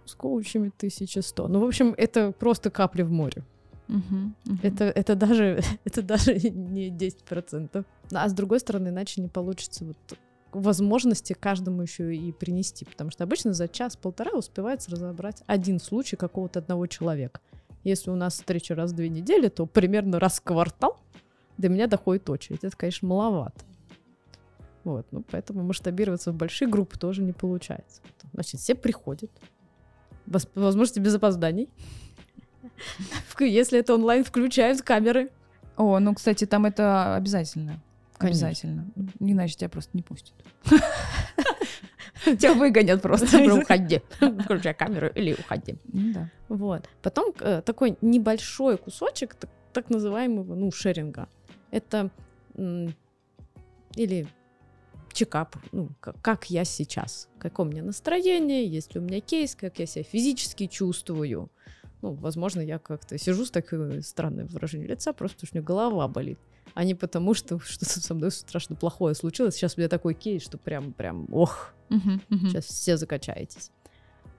[0.05, 1.49] С коучами 1100.
[1.49, 3.43] Ну, в общем, это просто капли в море.
[3.89, 4.59] Угу, угу.
[4.63, 7.85] Это, это, даже, это даже не 10%.
[8.13, 9.97] А с другой стороны, иначе не получится вот
[10.57, 16.61] возможности каждому еще и принести, потому что обычно за час-полтора успевается разобрать один случай какого-то
[16.61, 17.41] одного человека.
[17.83, 20.99] Если у нас встреча раз в две недели, то примерно раз в квартал
[21.59, 22.65] до меня доходит очередь.
[22.65, 23.65] Это, конечно, маловато.
[24.85, 28.03] Вот, ну, поэтому масштабироваться в большие группы тоже не получается.
[28.33, 29.31] Значит, все приходят.
[30.27, 31.69] Возможности без опозданий.
[33.41, 35.31] Если это онлайн, включают камеры.
[35.77, 37.83] О, ну, кстати, там это обязательно.
[38.17, 38.49] Конечно.
[38.49, 38.93] Обязательно.
[39.21, 40.35] Иначе тебя просто не пустят.
[42.25, 43.43] Тебя выгонят просто.
[43.53, 44.01] Уходи.
[44.19, 45.77] Включай камеру или уходи.
[45.93, 46.29] Ну.
[46.49, 46.89] Вот.
[47.03, 49.37] Потом э, такой небольшой кусочек
[49.73, 51.29] так называемого, ну, шеринга.
[51.71, 52.11] Это
[53.97, 54.27] или
[55.13, 59.55] чекап, ну, как, как я сейчас, какое у меня настроение, есть ли у меня кейс,
[59.55, 61.51] как я себя физически чувствую,
[62.05, 65.67] ну, возможно, я как-то сижу с такой странным выражением лица, просто потому что у меня
[65.67, 66.39] голова болит,
[66.75, 69.55] а не потому, что что-то со мной страшно плохое случилось.
[69.55, 72.49] Сейчас у меня такой кейс, что прям, прям, ох, uh-huh, uh-huh.
[72.51, 73.71] сейчас все закачаетесь.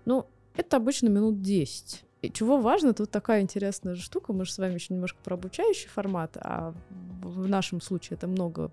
[0.06, 2.04] Ну, это обычно минут 10.
[2.22, 5.90] И чего важно, тут такая интересная штука, мы же с вами еще немножко про обучающий
[5.90, 6.76] формат, а
[7.24, 8.72] в нашем случае это много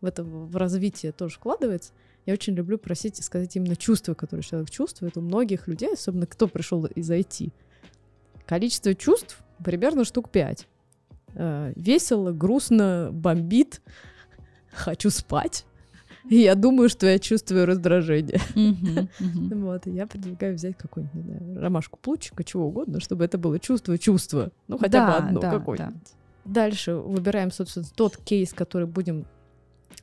[0.00, 1.92] в это в развитие тоже вкладывается.
[2.24, 5.16] Я очень люблю просить и сказать именно чувства, которые человек чувствует.
[5.16, 7.50] У многих людей, особенно кто пришел из IT,
[8.48, 10.66] Количество чувств примерно штук пять.
[11.34, 13.82] Э, весело, грустно, бомбит,
[14.72, 15.66] хочу спать.
[16.30, 18.40] И я думаю, что я чувствую раздражение.
[19.54, 23.58] Вот, и я предлагаю взять какую-нибудь, не знаю, ромашку плутчика, чего угодно, чтобы это было
[23.58, 24.50] чувство-чувство.
[24.66, 26.14] Ну, хотя бы одно какое-нибудь.
[26.46, 29.26] Дальше выбираем, собственно, тот кейс, который будем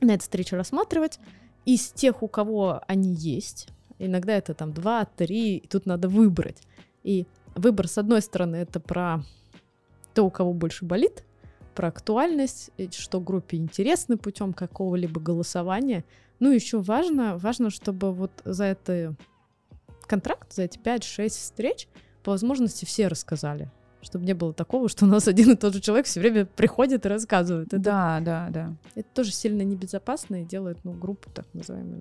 [0.00, 1.18] на этой встрече рассматривать.
[1.64, 6.62] Из тех, у кого они есть, иногда это там два, три, и тут надо выбрать.
[7.02, 7.26] И
[7.56, 9.22] выбор, с одной стороны, это про
[10.14, 11.24] то, у кого больше болит,
[11.74, 16.04] про актуальность, что группе интересно путем какого-либо голосования.
[16.40, 19.14] Ну, еще важно, важно, чтобы вот за это
[20.06, 21.88] контракт, за эти 5-6 встреч
[22.22, 23.70] по возможности все рассказали.
[24.00, 27.04] Чтобы не было такого, что у нас один и тот же человек все время приходит
[27.04, 27.68] и рассказывает.
[27.68, 28.76] Это, да, да, да.
[28.94, 32.00] Это тоже сильно небезопасно и делает, ну, группу так называемую,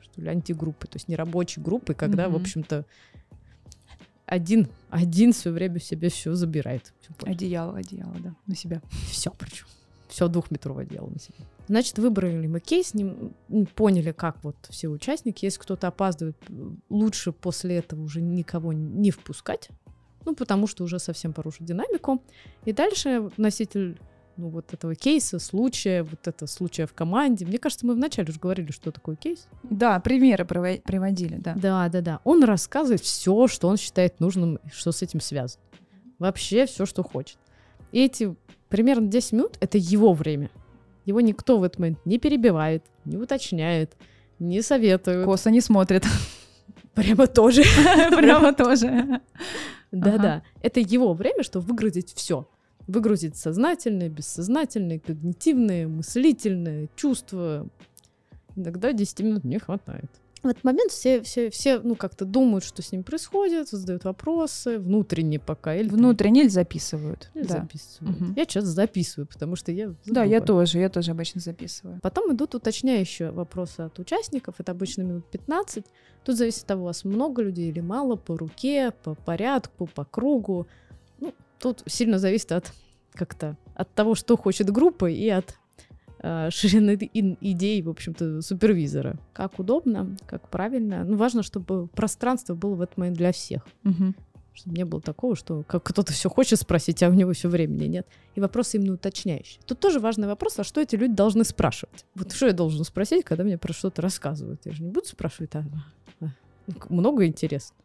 [0.00, 2.30] что ли, антигруппы, то есть не рабочие группы, когда, mm-hmm.
[2.30, 2.84] в общем-то,
[4.26, 6.92] один, один все время себе все забирает.
[7.22, 8.82] Одеяло, одеяло, да, на себя.
[9.10, 9.66] Все причем.
[10.08, 11.38] Все двухметровое одеяло на себя.
[11.68, 13.32] Значит, выбрали мы кейс, не,
[13.74, 15.44] поняли, как вот все участники.
[15.44, 16.36] Если кто-то опаздывает,
[16.90, 19.70] лучше после этого уже никого не впускать.
[20.24, 22.22] Ну, потому что уже совсем порушит динамику.
[22.64, 23.98] И дальше носитель
[24.36, 27.46] ну, вот этого кейса, случая, вот это случая в команде.
[27.46, 29.48] Мне кажется, мы вначале уже говорили, что такое кейс.
[29.62, 31.54] Да, примеры приводили, да.
[31.54, 32.20] Да, да, да.
[32.24, 35.62] Он рассказывает все, что он считает нужным, что с этим связано.
[36.18, 37.38] Вообще все, что хочет.
[37.92, 38.34] И эти
[38.68, 40.50] примерно 10 минут— это его время.
[41.04, 43.96] Его никто в этот момент не перебивает, не уточняет,
[44.38, 45.24] не советует.
[45.24, 46.04] Косо не смотрит.
[46.94, 47.62] Прямо тоже.
[48.10, 49.20] Прямо тоже.
[49.92, 50.42] Да-да.
[50.62, 52.48] Это его время, чтобы выгрузить все.
[52.86, 57.68] Выгрузить сознательное, бессознательное, когнитивное, мыслительное, чувства.
[58.54, 60.10] Иногда 10 минут не хватает
[60.46, 64.78] в этот момент все, все, все ну, как-то думают, что с ним происходит, задают вопросы,
[64.78, 65.74] внутренне пока.
[65.74, 67.30] Или внутренне или записывают.
[67.34, 67.60] Или да.
[67.60, 68.20] записывают.
[68.20, 68.32] Угу.
[68.36, 70.14] Я часто записываю, потому что я забываю.
[70.14, 72.00] Да, я тоже, я тоже обычно записываю.
[72.02, 75.84] Потом идут уточняющие вопросы от участников, это обычно минут 15.
[76.24, 80.04] Тут зависит от того, у вас много людей или мало, по руке, по порядку, по
[80.04, 80.66] кругу.
[81.64, 82.72] Ну, тут сильно зависит от
[83.12, 85.58] как-то от того, что хочет группа, и от
[86.22, 86.98] э, ширины
[87.40, 89.18] идей, в общем-то, супервизора.
[89.32, 91.04] Как удобно, как правильно.
[91.04, 93.66] Ну, важно, чтобы пространство было в этот момент для всех.
[93.84, 94.14] Угу.
[94.54, 97.84] Чтобы не было такого, что как кто-то все хочет спросить, а у него все времени
[97.84, 98.06] нет.
[98.34, 99.60] И вопросы именно уточняющие.
[99.66, 102.06] Тут тоже важный вопрос, а что эти люди должны спрашивать?
[102.14, 104.64] Вот что я должен спросить, когда мне про что-то рассказывают?
[104.64, 105.64] Я же не буду спрашивать, а,
[106.20, 106.28] а
[106.88, 107.76] много интересно.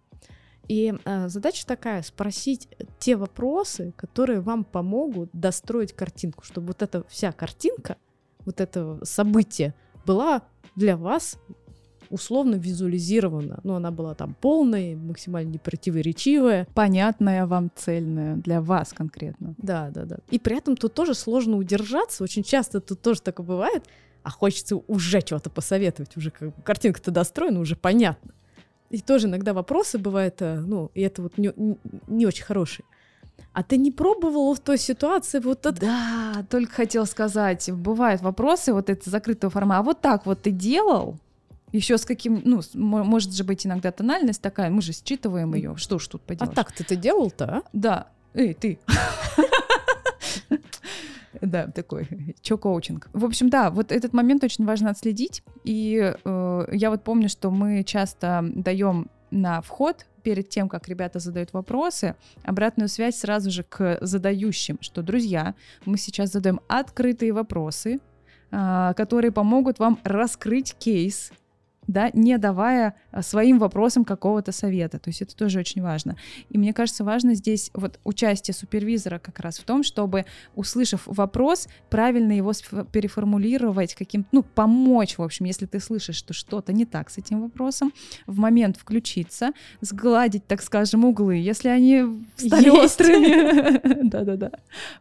[0.71, 7.03] И э, задача такая спросить те вопросы, которые вам помогут достроить картинку, чтобы вот эта
[7.09, 7.97] вся картинка
[8.45, 9.73] вот это событие
[10.05, 10.43] была
[10.77, 11.37] для вас
[12.09, 13.59] условно визуализирована.
[13.63, 16.65] Ну, она была там полная, максимально непротиворечивая.
[16.73, 19.55] Понятная вам, цельная, для вас конкретно.
[19.57, 20.19] Да, да, да.
[20.29, 22.23] И при этом тут тоже сложно удержаться.
[22.23, 23.83] Очень часто тут тоже такое бывает.
[24.23, 26.15] А хочется уже чего-то посоветовать.
[26.15, 28.31] Уже как бы картинка-то достроена, уже понятно.
[28.91, 31.53] И тоже иногда вопросы бывают, э, ну, и это вот не,
[32.07, 32.85] не очень хорошие.
[33.53, 35.79] А ты не пробовала в той ситуации вот это?
[35.79, 39.79] Да, только хотел сказать, бывают вопросы вот это закрытого формата.
[39.79, 41.17] А вот так вот ты делал?
[41.71, 45.75] Еще с каким, ну, может же быть иногда тональность такая, мы же считываем ее.
[45.77, 46.51] Что ж тут поделать?
[46.51, 47.63] А так ты ты делал-то, а?
[47.71, 48.07] Да.
[48.33, 48.77] Эй, ты.
[51.41, 52.07] Да, такой
[52.41, 53.09] чо-коучинг.
[53.13, 55.43] В общем, да, вот этот момент очень важно отследить.
[55.63, 61.19] И э, я вот помню, что мы часто даем на вход перед тем, как ребята
[61.19, 67.99] задают вопросы, обратную связь сразу же к задающим, что, друзья, мы сейчас задаем открытые вопросы,
[68.51, 71.31] а, которые помогут вам раскрыть кейс,
[71.91, 74.99] да, не давая а, своим вопросам какого-то совета.
[74.99, 76.15] То есть это тоже очень важно.
[76.49, 80.25] И мне кажется, важно здесь вот участие супервизора как раз в том, чтобы,
[80.55, 82.53] услышав вопрос, правильно его
[82.91, 87.41] переформулировать, каким ну, помочь, в общем, если ты слышишь, что что-то не так с этим
[87.41, 87.93] вопросом,
[88.27, 89.51] в момент включиться,
[89.81, 94.03] сгладить, так скажем, углы, если они стали острыми.
[94.09, 94.51] Да-да-да.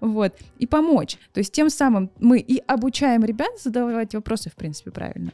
[0.01, 0.35] Вот.
[0.59, 1.17] И помочь.
[1.33, 5.33] То есть тем самым мы и обучаем ребят задавать вопросы, в принципе, правильно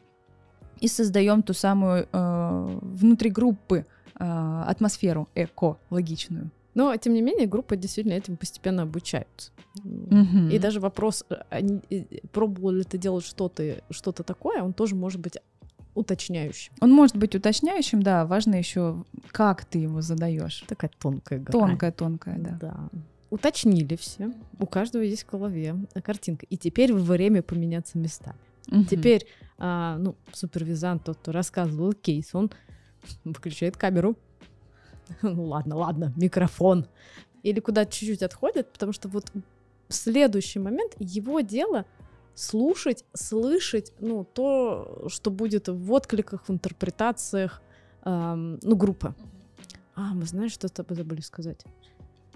[0.81, 3.87] и создаем ту самую э, внутри группы
[4.19, 6.51] э, атмосферу экологичную.
[6.75, 9.51] Но, тем не менее, группа действительно этим постепенно обучаются.
[9.85, 10.53] Mm-hmm.
[10.53, 14.95] И даже вопрос, э, они, э, пробовал ли ты делать что-то что такое, он тоже
[14.95, 15.39] может быть
[15.95, 16.73] уточняющим.
[16.81, 18.27] Он может быть уточняющим, да.
[18.27, 20.65] Важно еще, как ты его задаешь.
[20.69, 21.53] Такая тонкая грань.
[21.53, 22.59] Тонкая, тонкая, да.
[22.61, 22.89] Да.
[23.31, 24.31] Уточнили все.
[24.61, 26.47] У каждого есть в голове картинка.
[26.49, 28.37] И теперь время поменяться местами.
[28.71, 28.85] Угу.
[28.85, 29.27] Теперь,
[29.59, 32.51] а, ну, супервизант, тот, кто рассказывал кейс, он
[33.25, 34.17] выключает камеру.
[35.23, 36.87] ну ладно, ладно, микрофон.
[37.43, 39.31] Или куда чуть-чуть отходит, потому что вот
[39.89, 41.85] следующий момент его дело
[42.35, 47.63] слушать, слышать, ну, то, что будет в откликах, в интерпретациях,
[48.05, 49.15] эм, ну, группы.
[49.95, 51.65] А, мы знаем, что тобой забыли сказать?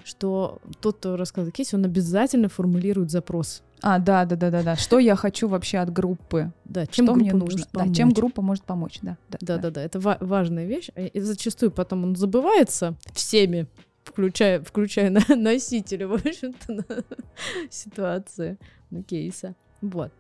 [0.05, 4.77] Что тот, кто рассказывает кейс, он обязательно формулирует запрос А, да, да, да, да, да.
[4.77, 6.53] Что я хочу вообще от группы?
[6.65, 7.65] Да, чем что мне нужно?
[7.73, 9.17] Да, чем группа может помочь, да.
[9.29, 10.91] Да, Да, да, да, это ва- важная вещь.
[10.97, 13.67] И зачастую потом он забывается всеми,
[14.05, 16.85] включая, включая на- носителя, в общем-то, на
[17.71, 18.59] ситуации,
[18.91, 19.55] на кейса.
[19.81, 20.13] Вот.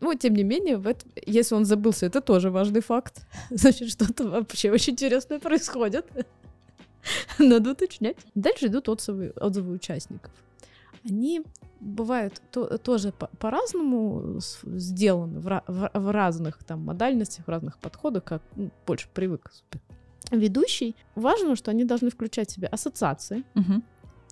[0.00, 3.26] Ну, тем не менее, в этом- если он забылся, это тоже важный факт.
[3.50, 6.06] Значит, что-то вообще очень интересное происходит.
[7.38, 8.16] Надо уточнять.
[8.34, 10.30] Дальше идут отзывы, отзывы участников.
[11.04, 11.42] Они
[11.80, 17.78] бывают то- тоже по- по-разному с- сделаны в, в- в разных там модальностях, в разных
[17.78, 19.50] подходах, как ну, больше привык
[20.30, 20.94] ведущий.
[21.14, 23.42] Важно, что они должны включать в себя ассоциации.
[23.54, 23.82] Мгм.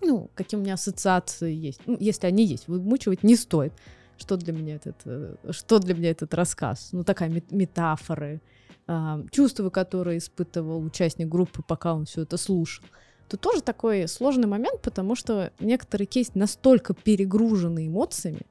[0.01, 1.81] Ну, какие у меня ассоциации есть.
[1.85, 3.73] Ну, если они есть, вымучивать не стоит.
[4.17, 6.89] Что для меня этот, э, что для меня этот рассказ?
[6.91, 8.41] Ну, такая мет- метафоры,
[8.87, 12.83] а, чувства, которые испытывал участник группы, пока он все это слушал.
[13.31, 18.41] Тут тоже такой сложный момент, потому что некоторые кейсы настолько перегружены эмоциями,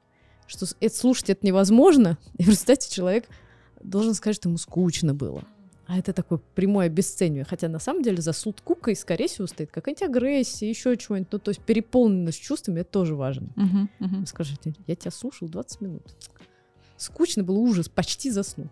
[0.47, 2.17] что это слушать это невозможно.
[2.39, 3.25] И в результате человек
[3.83, 5.43] должен сказать, что ему скучно было.
[5.85, 7.45] А это такое прямое обесценивание.
[7.47, 11.31] Хотя на самом деле за суд-кукой, скорее всего, стоит какая-нибудь агрессия, еще чего-нибудь.
[11.31, 13.49] Ну, то есть переполненность чувствами, это тоже важно.
[13.55, 13.89] Мгм.
[13.99, 16.01] Вы скажете, я тебя слушал 20 минут.
[16.97, 18.71] Скучно было, ужас, почти заснул.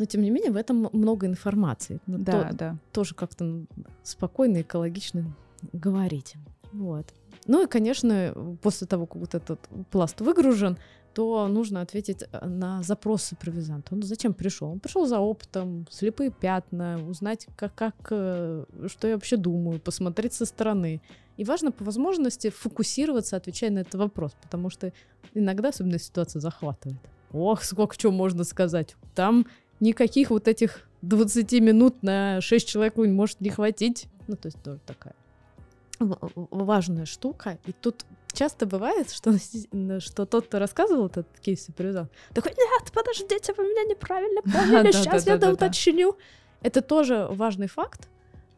[0.00, 2.00] Но, тем не менее, в этом много информации.
[2.06, 2.76] Ну, Да, то- да.
[2.92, 3.68] тоже как-то м,
[4.02, 5.24] спокойно, экологично
[5.72, 6.34] говорить.
[6.72, 7.06] Вот.
[7.46, 10.78] Ну и, конечно, после того, как вот этот пласт выгружен,
[11.12, 13.94] то нужно ответить э, на запрос супервизанта.
[13.94, 14.70] Он зачем пришел?
[14.70, 20.32] Он пришел за опытом, слепые пятна, узнать, как, как, э, что я вообще думаю, посмотреть
[20.34, 21.00] со стороны.
[21.36, 24.92] И важно по возможности фокусироваться, отвечая на этот вопрос, потому что
[25.34, 27.00] иногда, особенно ситуация захватывает.
[27.32, 28.96] Ох, сколько чего можно сказать.
[29.14, 29.46] Там
[29.80, 34.06] никаких вот этих 20 минут на 6 человек может не хватить.
[34.28, 35.14] Ну, то есть тоже такая
[35.98, 37.58] в- в- важная штука.
[37.66, 39.32] И тут часто бывает, что,
[40.00, 45.26] что тот, кто рассказывал этот кейс супервизант, такой, нет, подождите, вы меня неправильно поняли, сейчас
[45.26, 46.16] я доуточню.
[46.62, 48.08] Это тоже важный факт,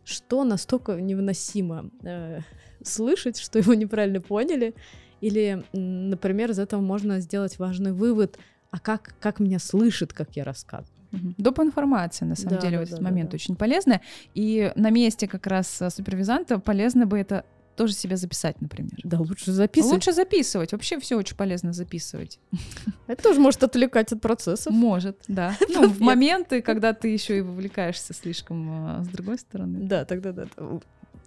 [0.04, 2.40] что настолько невыносимо э,
[2.82, 4.74] слышать, что его неправильно поняли.
[5.20, 8.38] Или, например, из этого можно сделать важный вывод,
[8.72, 10.91] а как, как меня слышит, как я рассказываю.
[11.12, 11.34] Мгм.
[11.38, 11.60] Доп.
[11.60, 13.34] информация, на самом Да, деле, да, в этот да, да, момент да.
[13.36, 14.00] очень полезная.
[14.34, 17.44] И на месте как раз а, супервизанта полезно бы это
[17.76, 18.92] тоже себе записать, например.
[19.02, 19.94] Да, лучше записывать.
[19.94, 20.72] Лучше записывать.
[20.72, 22.38] Вообще все очень полезно записывать.
[23.06, 24.72] Это тоже может отвлекать от процессов.
[24.72, 25.56] Может, да.
[25.68, 29.80] Ну, в моменты, когда ты еще и вовлекаешься слишком а, с другой стороны.
[29.80, 30.46] Да, тогда да.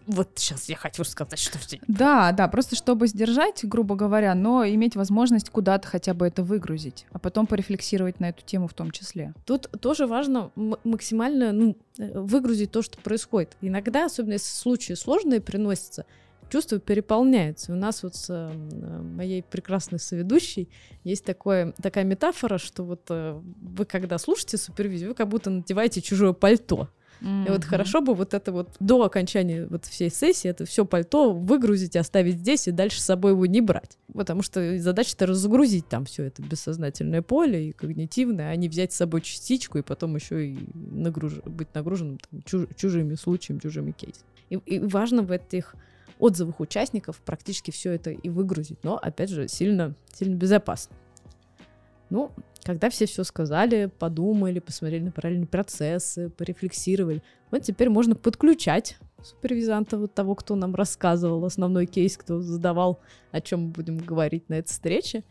[0.07, 1.79] Вот сейчас я хочу сказать, что все.
[1.87, 7.05] Да, да, просто чтобы сдержать, грубо говоря, но иметь возможность куда-то хотя бы это выгрузить,
[7.11, 9.33] а потом порефлексировать на эту тему в том числе.
[9.45, 13.57] Тут тоже важно максимально ну, э, выгрузить то, что происходит.
[13.61, 16.05] Иногда, особенно если случаи сложные приносятся,
[16.49, 17.73] чувства переполняются.
[17.73, 20.69] У нас вот с э, моей прекрасной соведущей
[21.03, 26.01] есть такое, такая метафора, что вот э, вы когда слушаете супервизию, вы как будто надеваете
[26.01, 26.89] чужое пальто.
[27.21, 31.33] И вот хорошо бы вот это вот до окончания вот всей сессии это все пальто
[31.33, 33.97] выгрузить, оставить здесь и дальше с собой его не брать.
[34.13, 38.97] Потому что задача-то разгрузить там все это бессознательное поле и когнитивное, а не взять с
[38.97, 41.35] собой частичку и потом еще и нагруж...
[41.45, 44.25] быть нагруженным там, чуж- чужими случаями, чужими кейсами.
[44.49, 45.75] И, и важно в этих
[46.19, 50.95] отзывах участников практически все это и выгрузить, но опять же сильно, сильно безопасно.
[52.09, 52.31] Ну,
[52.65, 59.97] когда все все сказали, подумали, посмотрели на параллельные процессы, порефлексировали, вот теперь можно подключать супервизанта
[59.97, 62.99] вот того, кто нам рассказывал основной кейс, кто задавал,
[63.31, 65.23] о чем мы будем говорить на этой встрече,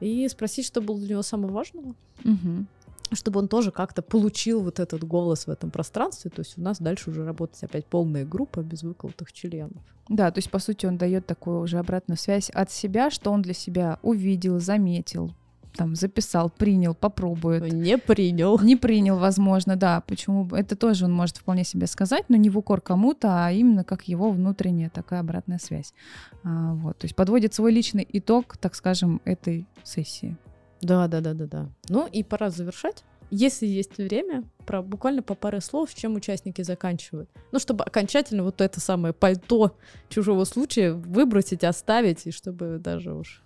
[0.00, 2.68] и спросить, что было для него самого важного, Мгм.
[3.12, 6.30] чтобы он тоже как-то получил вот этот голос в этом пространстве.
[6.30, 9.82] То есть у нас дальше уже работать опять полная группа без выколотых членов.
[10.10, 13.42] Да, то есть, по сути, он дает такую уже обратную связь от себя, что он
[13.42, 15.34] для себя увидел, заметил,
[15.78, 17.72] там, записал, принял, попробует.
[17.72, 18.58] Не принял.
[18.60, 20.00] Не принял, возможно, да.
[20.00, 20.44] Почему?
[20.44, 23.84] бы- Это тоже он может вполне себе сказать, но не в укор кому-то, а именно
[23.84, 25.94] как его внутренняя такая обратная связь.
[26.42, 30.36] А, вот, то есть подводит свой личный итог, так скажем, этой сессии.
[30.80, 31.68] Да, да, да, да, да.
[31.88, 33.04] Ну и пора завершать.
[33.30, 37.28] Если есть время, про буквально по паре слов, чем участники заканчивают.
[37.52, 39.76] Ну, чтобы окончательно вот это самое пальто
[40.08, 43.44] чужого случая выбросить, оставить, и чтобы даже уж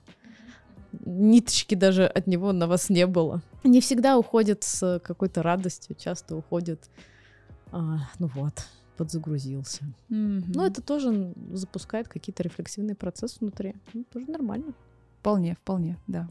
[1.05, 3.43] ниточки даже от него на вас не было.
[3.65, 6.91] Не всегда уходят с какой-то радостью, часто уходят,
[7.71, 8.67] а, ну вот,
[8.97, 9.85] подзагрузился.
[10.09, 13.75] Но это тоже запускает какие-то рефлексивные процессы внутри.
[13.93, 14.75] Ну, тоже нормально.
[15.21, 16.29] Вполне, вполне, да.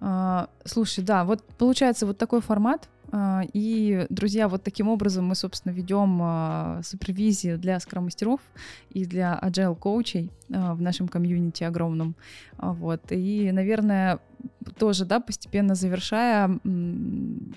[0.00, 2.88] А, слушай, да, вот получается вот такой формат.
[3.10, 8.40] А, и, друзья, вот таким образом мы, собственно, ведем а, супервизию для скрам-мастеров
[8.90, 12.14] и для agile коучей в нашем комьюнити огромном.
[12.58, 13.10] Вот.
[13.10, 14.18] И, наверное,
[14.78, 16.58] тоже, да, постепенно завершая,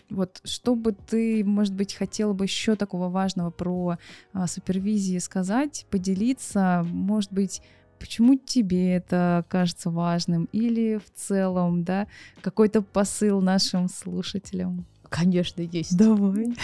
[0.10, 3.98] вот что бы ты, может быть, хотела бы еще такого важного про
[4.48, 7.62] супервизии сказать, поделиться, может быть,
[8.02, 12.08] почему тебе это кажется важным, или в целом, да,
[12.42, 14.86] какой-то посыл нашим слушателям?
[15.10, 15.98] Конечно, есть.
[15.98, 16.48] Давай.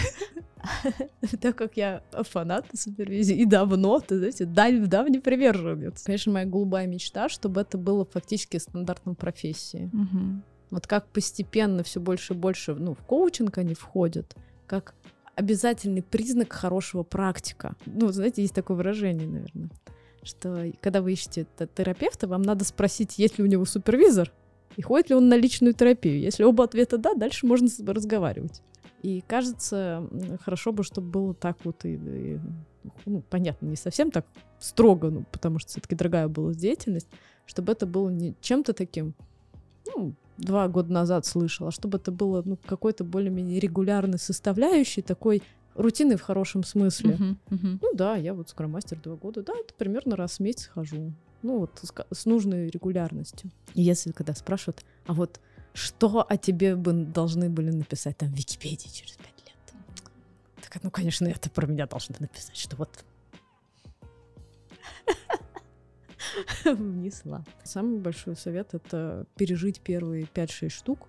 [1.40, 6.02] Так как я фанат супервизии и давно, ты знаете, дав давний приверженец.
[6.02, 9.88] Конечно, моя голубая мечта, чтобы это было фактически стандартом профессии.
[10.70, 14.36] Вот как постепенно все больше и больше ну, в коучинг они входят,
[14.66, 14.94] как
[15.36, 17.76] обязательный признак хорошего практика.
[17.86, 19.70] Ну, знаете, есть такое выражение, наверное
[20.28, 24.32] что когда вы ищете терапевта, вам надо спросить, есть ли у него супервизор
[24.76, 26.20] и ходит ли он на личную терапию.
[26.20, 28.62] Если оба ответа да, дальше можно разговаривать.
[29.02, 30.08] И кажется,
[30.44, 32.38] хорошо бы, чтобы было так вот и, и
[33.06, 34.26] ну, понятно, не совсем так
[34.58, 37.08] строго, ну, потому что все-таки дорогая была деятельность,
[37.46, 39.14] чтобы это было не чем-то таким,
[39.86, 45.42] ну, два года назад слышала, чтобы это было ну, какой-то более-менее регулярной составляющей, такой
[45.78, 47.14] рутины в хорошем смысле.
[47.14, 47.78] Uh-huh, uh-huh.
[47.80, 51.12] Ну да, я вот скромастер два года, да, это примерно раз в месяц хожу.
[51.42, 53.50] Ну вот с, с нужной регулярностью.
[53.74, 55.40] И если когда спрашивают, а вот
[55.72, 59.74] что о тебе бы должны были написать там в Википедии через пять лет?
[60.60, 63.04] Так, ну, конечно, это про меня должны написать, что вот
[66.64, 67.44] внесла.
[67.62, 71.08] Самый большой совет— это пережить первые 5-6 штук,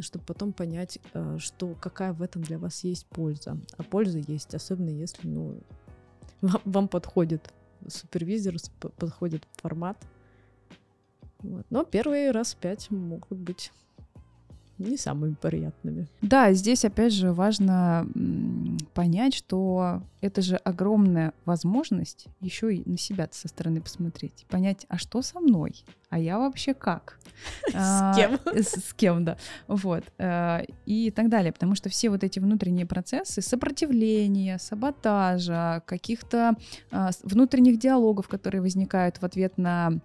[0.00, 3.58] чтобы потом понять, э, что какая в этом для вас есть польза.
[3.76, 5.58] А польза есть, особенно если ну,
[6.40, 7.52] вам, вам подходит
[7.88, 8.56] супервизор,
[8.96, 9.98] подходит формат.
[11.40, 11.66] Вот.
[11.70, 13.70] Но первые раз пять могут быть
[14.78, 16.06] не самыми приятными.
[16.20, 18.06] Да, здесь опять же важно
[18.94, 24.98] понять, что это же огромная возможность еще и на себя со стороны посмотреть, понять, а
[24.98, 27.18] что со мной, а я вообще как?
[27.68, 28.38] С а, кем?
[28.62, 29.36] С кем, да.
[29.66, 30.04] Вот.
[30.18, 36.56] Э, и так далее, потому что все вот эти внутренние процессы сопротивления, саботажа, каких-то
[36.90, 40.00] а, внутренних диалогов, которые возникают в ответ на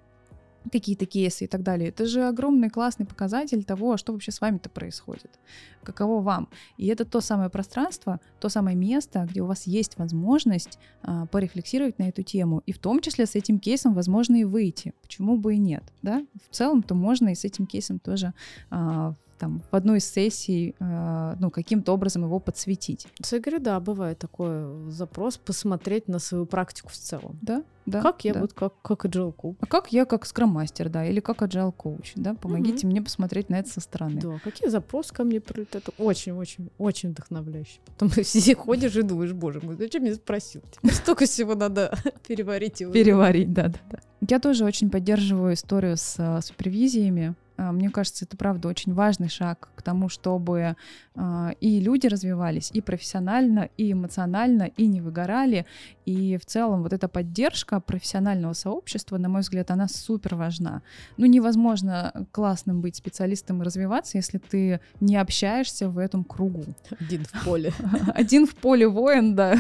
[0.72, 1.89] какие-то кейсы и так далее.
[1.89, 5.39] Это же огромный классный показатель того, что вообще с вами-то происходит,
[5.84, 6.49] каково вам.
[6.78, 11.99] И это то самое пространство, то самое место, где у вас есть возможность а, порефлексировать
[11.99, 14.93] на эту тему, и в том числе с этим кейсом возможно и выйти.
[15.01, 16.26] Почему бы и нет, да?
[16.49, 18.34] В целом-то можно и с этим кейсом тоже
[18.70, 23.07] а, там в одной из сессий, э, ну, каким-то образом его подсветить.
[23.31, 27.39] Я говорю, да, бывает такой запрос посмотреть на свою практику в целом.
[27.41, 28.01] Да, да.
[28.01, 28.41] Как я да.
[28.41, 29.55] вот как, как agile coach.
[29.61, 32.91] А как я как скрам-мастер, да, или как agile coach, да, помогите угу.
[32.91, 34.21] мне посмотреть на это со стороны.
[34.21, 37.79] Да, какие запросы ко мне это очень-очень, очень вдохновляюще.
[37.85, 40.61] Потом ты ходишь и думаешь, боже мой, зачем меня спросил?
[40.71, 42.77] Теперь столько всего надо переварить.
[42.77, 43.99] Переварить, да, да, да.
[44.27, 47.35] Я тоже очень поддерживаю историю с а, супервизиями,
[47.72, 50.76] мне кажется, это правда очень важный шаг к тому, чтобы
[51.16, 55.66] а, и люди развивались, и профессионально, и эмоционально, и не выгорали.
[56.05, 60.82] И в целом вот эта поддержка профессионального сообщества, на мой взгляд, она супер важна.
[61.18, 66.64] Ну, невозможно классным быть специалистом и развиваться, если ты не общаешься в этом кругу.
[66.99, 67.74] Один в поле.
[68.14, 69.57] Один в поле воин, да.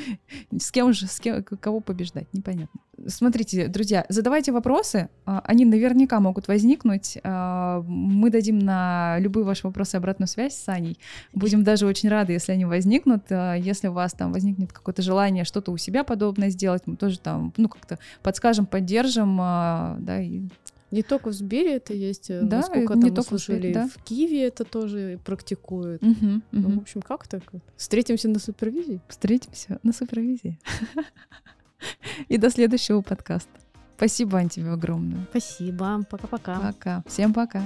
[0.58, 2.80] С кем же, с кем, кого побеждать, непонятно.
[3.06, 7.18] Смотрите, друзья, задавайте вопросы, а, они наверняка могут возникнуть.
[7.36, 10.98] А, мы дадим на любые ваши вопросы обратную связь с Саней.
[11.34, 13.24] Будем даже очень рады, если они возникнут.
[13.30, 17.18] А, если у вас там возникнет какое-то желание что-то у себя подобное сделать, мы тоже
[17.18, 20.42] там, ну, как-то подскажем, поддержим, да, и
[20.90, 23.88] не только в Сбере это есть, э, да, насколько не там только в, да.
[23.88, 26.02] в Киеве это тоже практикуют.
[26.02, 26.42] Угу, угу.
[26.52, 27.42] Ну, в общем, как так?
[27.76, 29.00] Встретимся на супервизии?
[29.08, 30.58] Встретимся на супервизии.
[32.28, 33.50] И до следующего подкаста.
[33.96, 35.26] Спасибо, Ань, тебе огромное.
[35.30, 36.02] Спасибо.
[36.10, 36.60] Пока-пока.
[36.60, 37.02] Пока.
[37.06, 37.62] Всем пока.